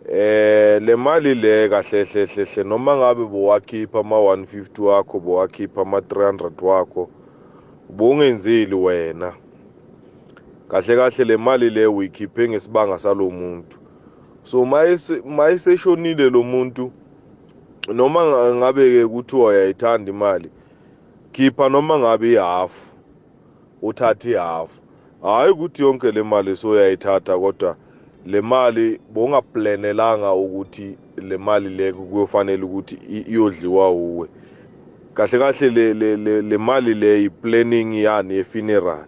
[0.09, 5.81] eh le mali le kahle hle hle hle noma ngabe bowakhipha ama 150 wakho bowakhipha
[5.83, 7.09] ama 300 wakho
[7.97, 9.33] bongenzeli wena
[10.69, 13.84] kahle kahle le mali le uyikhiphe ngesibanga salomuntu
[14.45, 16.93] so mayise mayiseshonile lo muntu
[17.95, 20.51] noma nga- ngabe ke kuthiwa uyayithanda imali
[21.33, 22.93] khipha noma ngabe ihafu
[23.83, 24.81] uthathe ihafu
[25.23, 27.77] hayi ukuthi yonke le mali soyayithatha kodwa
[28.27, 32.95] le mali bongaplanelanga ukuthi le mali le kuyofanele ukuthi
[33.29, 34.29] iyodliwa uwe.
[35.15, 39.07] Kahle kahle le, le, le, le mali le i-planning yani ye-funeral.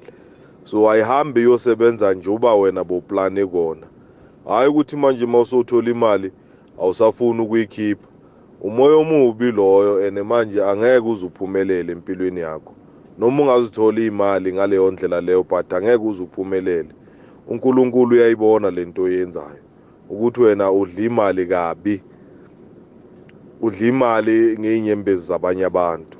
[0.64, 3.87] So ayihambi iyosebenza nje uba wena boplane kona.
[4.49, 6.32] Hayi ukuthi manje uma usothola imali
[6.80, 8.09] awusafuni ukuyikhipha.
[8.61, 12.72] Umoya omubi loyo and manje angeke uze uphumelele empilweni yakho.
[13.18, 16.88] Noma ungazithola imali ngaleyo ndlela leyo but angeke uze uphumelele
[17.49, 19.62] uNkulunkulu uyayibona lento oyenzayo
[20.11, 22.03] ukuthi wena udla imali kabi.
[23.62, 26.18] Udla imali ngeinyembezi zabanye abantu.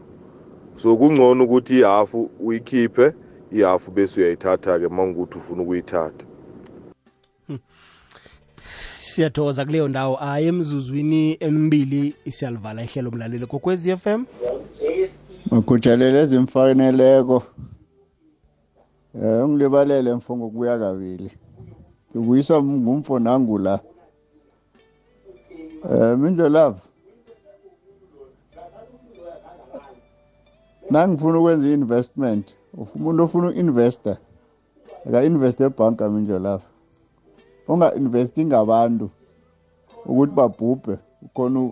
[0.77, 3.13] So kungcono ukuthi ihafu uyikhiphe
[3.53, 6.26] ihafu bese uyayithatha-ke uma ngukuthi ufuna ukuyithatha.
[9.17, 14.25] Siyathokoza kuleyo ndawo hayi emzuzwini emibili siyalivala ihlelo mlaleli kokwezi FM
[15.55, 17.43] Ngikujayelele ezimfaneleko.
[19.23, 21.31] Eh ungilibalele mfongo kuya kabili.
[22.17, 23.81] Ngikuyisa ngumfo nangu la.
[25.93, 26.81] Eh minjo love.
[30.91, 32.55] Nangifuna ukwenza investment,
[32.95, 34.17] umuntu ofuna uinvesta.
[35.09, 36.39] Aka invest ebhanka minjo
[37.69, 37.73] love.
[37.73, 39.11] Unga investi ngabantu
[40.07, 41.71] ukuthi babhubhe ukhona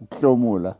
[0.00, 0.74] ukuhlomula.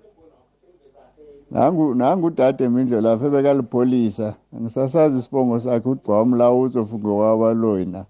[1.50, 8.04] nangu nangu udade mindlo lapha ebekalipholisa ngisasazi isibongo sakhe ukuthi wamlawuza ofunge wabaloyi na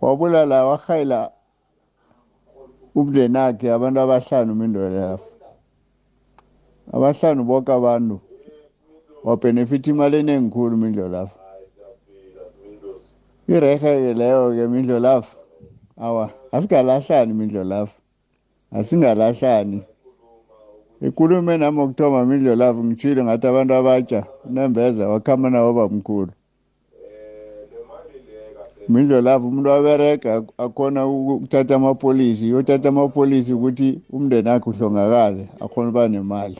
[0.00, 1.30] wabulala wahayila
[2.94, 5.26] umndeni akhe abantu abahlanu mindlo lapha
[6.92, 8.16] abahlanu bonke abantu
[9.24, 11.08] wabhenefitha imali enengikhulu mindlo
[13.48, 15.36] lapha irehe-ke leyo-ke mindlo lapha
[15.96, 17.92] awa asigalahlani mindlo lapha
[18.72, 19.82] asingalahlani.
[21.02, 26.32] Ikulume nami okuthoma mindlo lavu ngitshile ngathi abantu abatsha unembeza wakhamba nawo bamkhulu
[28.88, 36.08] mindlo lavu umuntu waberega akhona ukuthatha amapolisi uyothatha amapolisi ukuthi umndeni akhe uhlongakale akhona uba
[36.08, 36.58] nemali.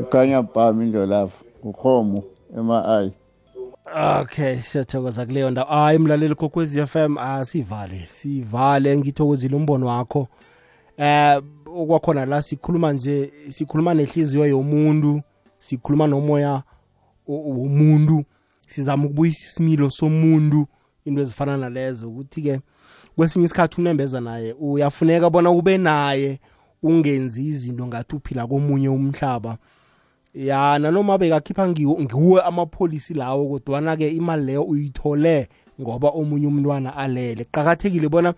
[0.00, 2.24] Ukhanya ba mindlo lavu uhomo
[2.56, 3.12] ema-ayi
[3.96, 5.68] okay siyathokoza kuleyo ndawo.
[5.68, 10.28] Hayi mlaleli kokwezi FM asivale sivale ngithokozile umbono wakho.
[10.96, 15.22] Eh okwakhona la sikhuluma nje sikhuluma nehliziyo yomuntu
[15.58, 16.62] sikhuluma nomoya
[17.26, 18.24] womuntu
[18.68, 20.66] sizama ukubuyisa isimilo somuntu
[21.04, 22.10] into ezifana nalezo.
[22.10, 22.60] Ukuthi-ke
[23.16, 26.40] kwesinye isikhathi unembeza naye uyafuneka bona ube naye
[26.82, 29.58] ungenzi izinto ngathi uphila komunye umhlaba.
[30.34, 35.48] Ya nanoma bekakhipha ngiwo ngiwe amapholisi lawo kodwana-ke imali leyo uyithole
[35.80, 37.44] ngoba omunye umntwana alele.
[37.44, 38.34] Qakathekile bona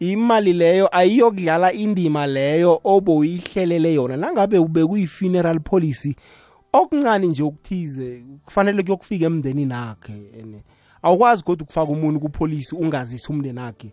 [0.00, 4.16] imali leyo ayiyokudlala indima leyo oboyihlelele yona.
[4.16, 6.14] Nangabe ube kuyi-funeral policy
[6.72, 10.62] okuncane nje okuthize kufanele kuyokufika emndenini akhe and
[11.02, 13.92] awukwazi kodwa ukufaka umuntu kupolisi ungazisi umndeni akhe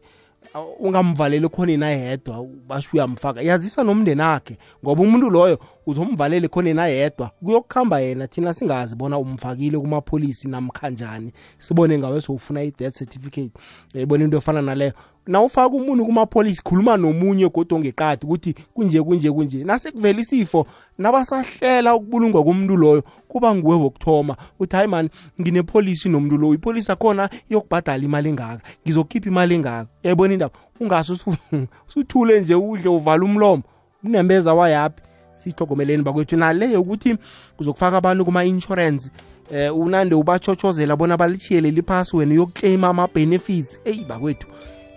[0.80, 3.42] ungamvaleli khona yedwa basho uyamfaka.
[3.42, 5.60] Yazisa nomndeni akhe ngoba umuntu loyo
[5.90, 12.64] uzomvalele khona yena yedwa kuyokuhamba yena thina singazi bona umfakile kumapholisi namkhanjani sibone ngawe sowufuna
[12.64, 13.52] i-death certificate.
[13.94, 14.94] Yayibona into efana naleyo.
[15.28, 19.64] Na ufaka umuntu kumapholisi khuluma nomunye kodwa ongeqadi ukuthi kunje kunje kunje.
[19.64, 20.66] Nasekuvela isifo
[20.98, 24.38] nabasahlela ukubulungwa komuntu loyo kuba nguwe wokuthoma.
[24.60, 25.10] Uthi hayi mani
[25.42, 26.54] nginepholisi nomuntu loyo.
[26.54, 28.62] Ipholisi akhona iyokubhadala imali engaka.
[28.86, 29.90] Ngizokhipha imali engaka.
[30.04, 30.56] Yayibona indaba?
[30.80, 31.14] Ungase
[31.88, 33.64] usuthule nje udle uvala umlomo.
[34.04, 35.09] Unembeza wayaphi?
[35.44, 36.38] Siyithogomeleni bakwethu.
[36.38, 37.18] Naleyo ukuthi
[37.60, 39.10] uzokufaka abantu kuma-insurance
[39.52, 43.80] eh unande ubachochozela bona balishiyele liphasi wena uyokuclaima ama-benefits.
[43.86, 44.48] Eyi bakwethu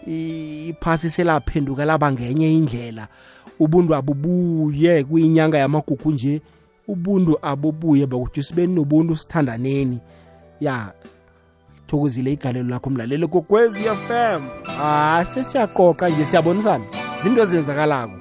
[0.06, 3.08] iphasi selaphenduka laba ngenye indlela.
[3.58, 6.40] Ubuntu abubuye kuyinyanga yamagugu nje
[6.88, 10.00] ubuntu abubuye bakuthi sibe nobuntu sithandaneni.
[10.60, 10.92] Ya
[11.86, 14.42] thokozile igalelo lakho mlaleli kokwezi FM
[14.80, 16.84] ah sesiyaqoqa nje siyabonisana.
[17.22, 18.18] Zinto ezenzakalako.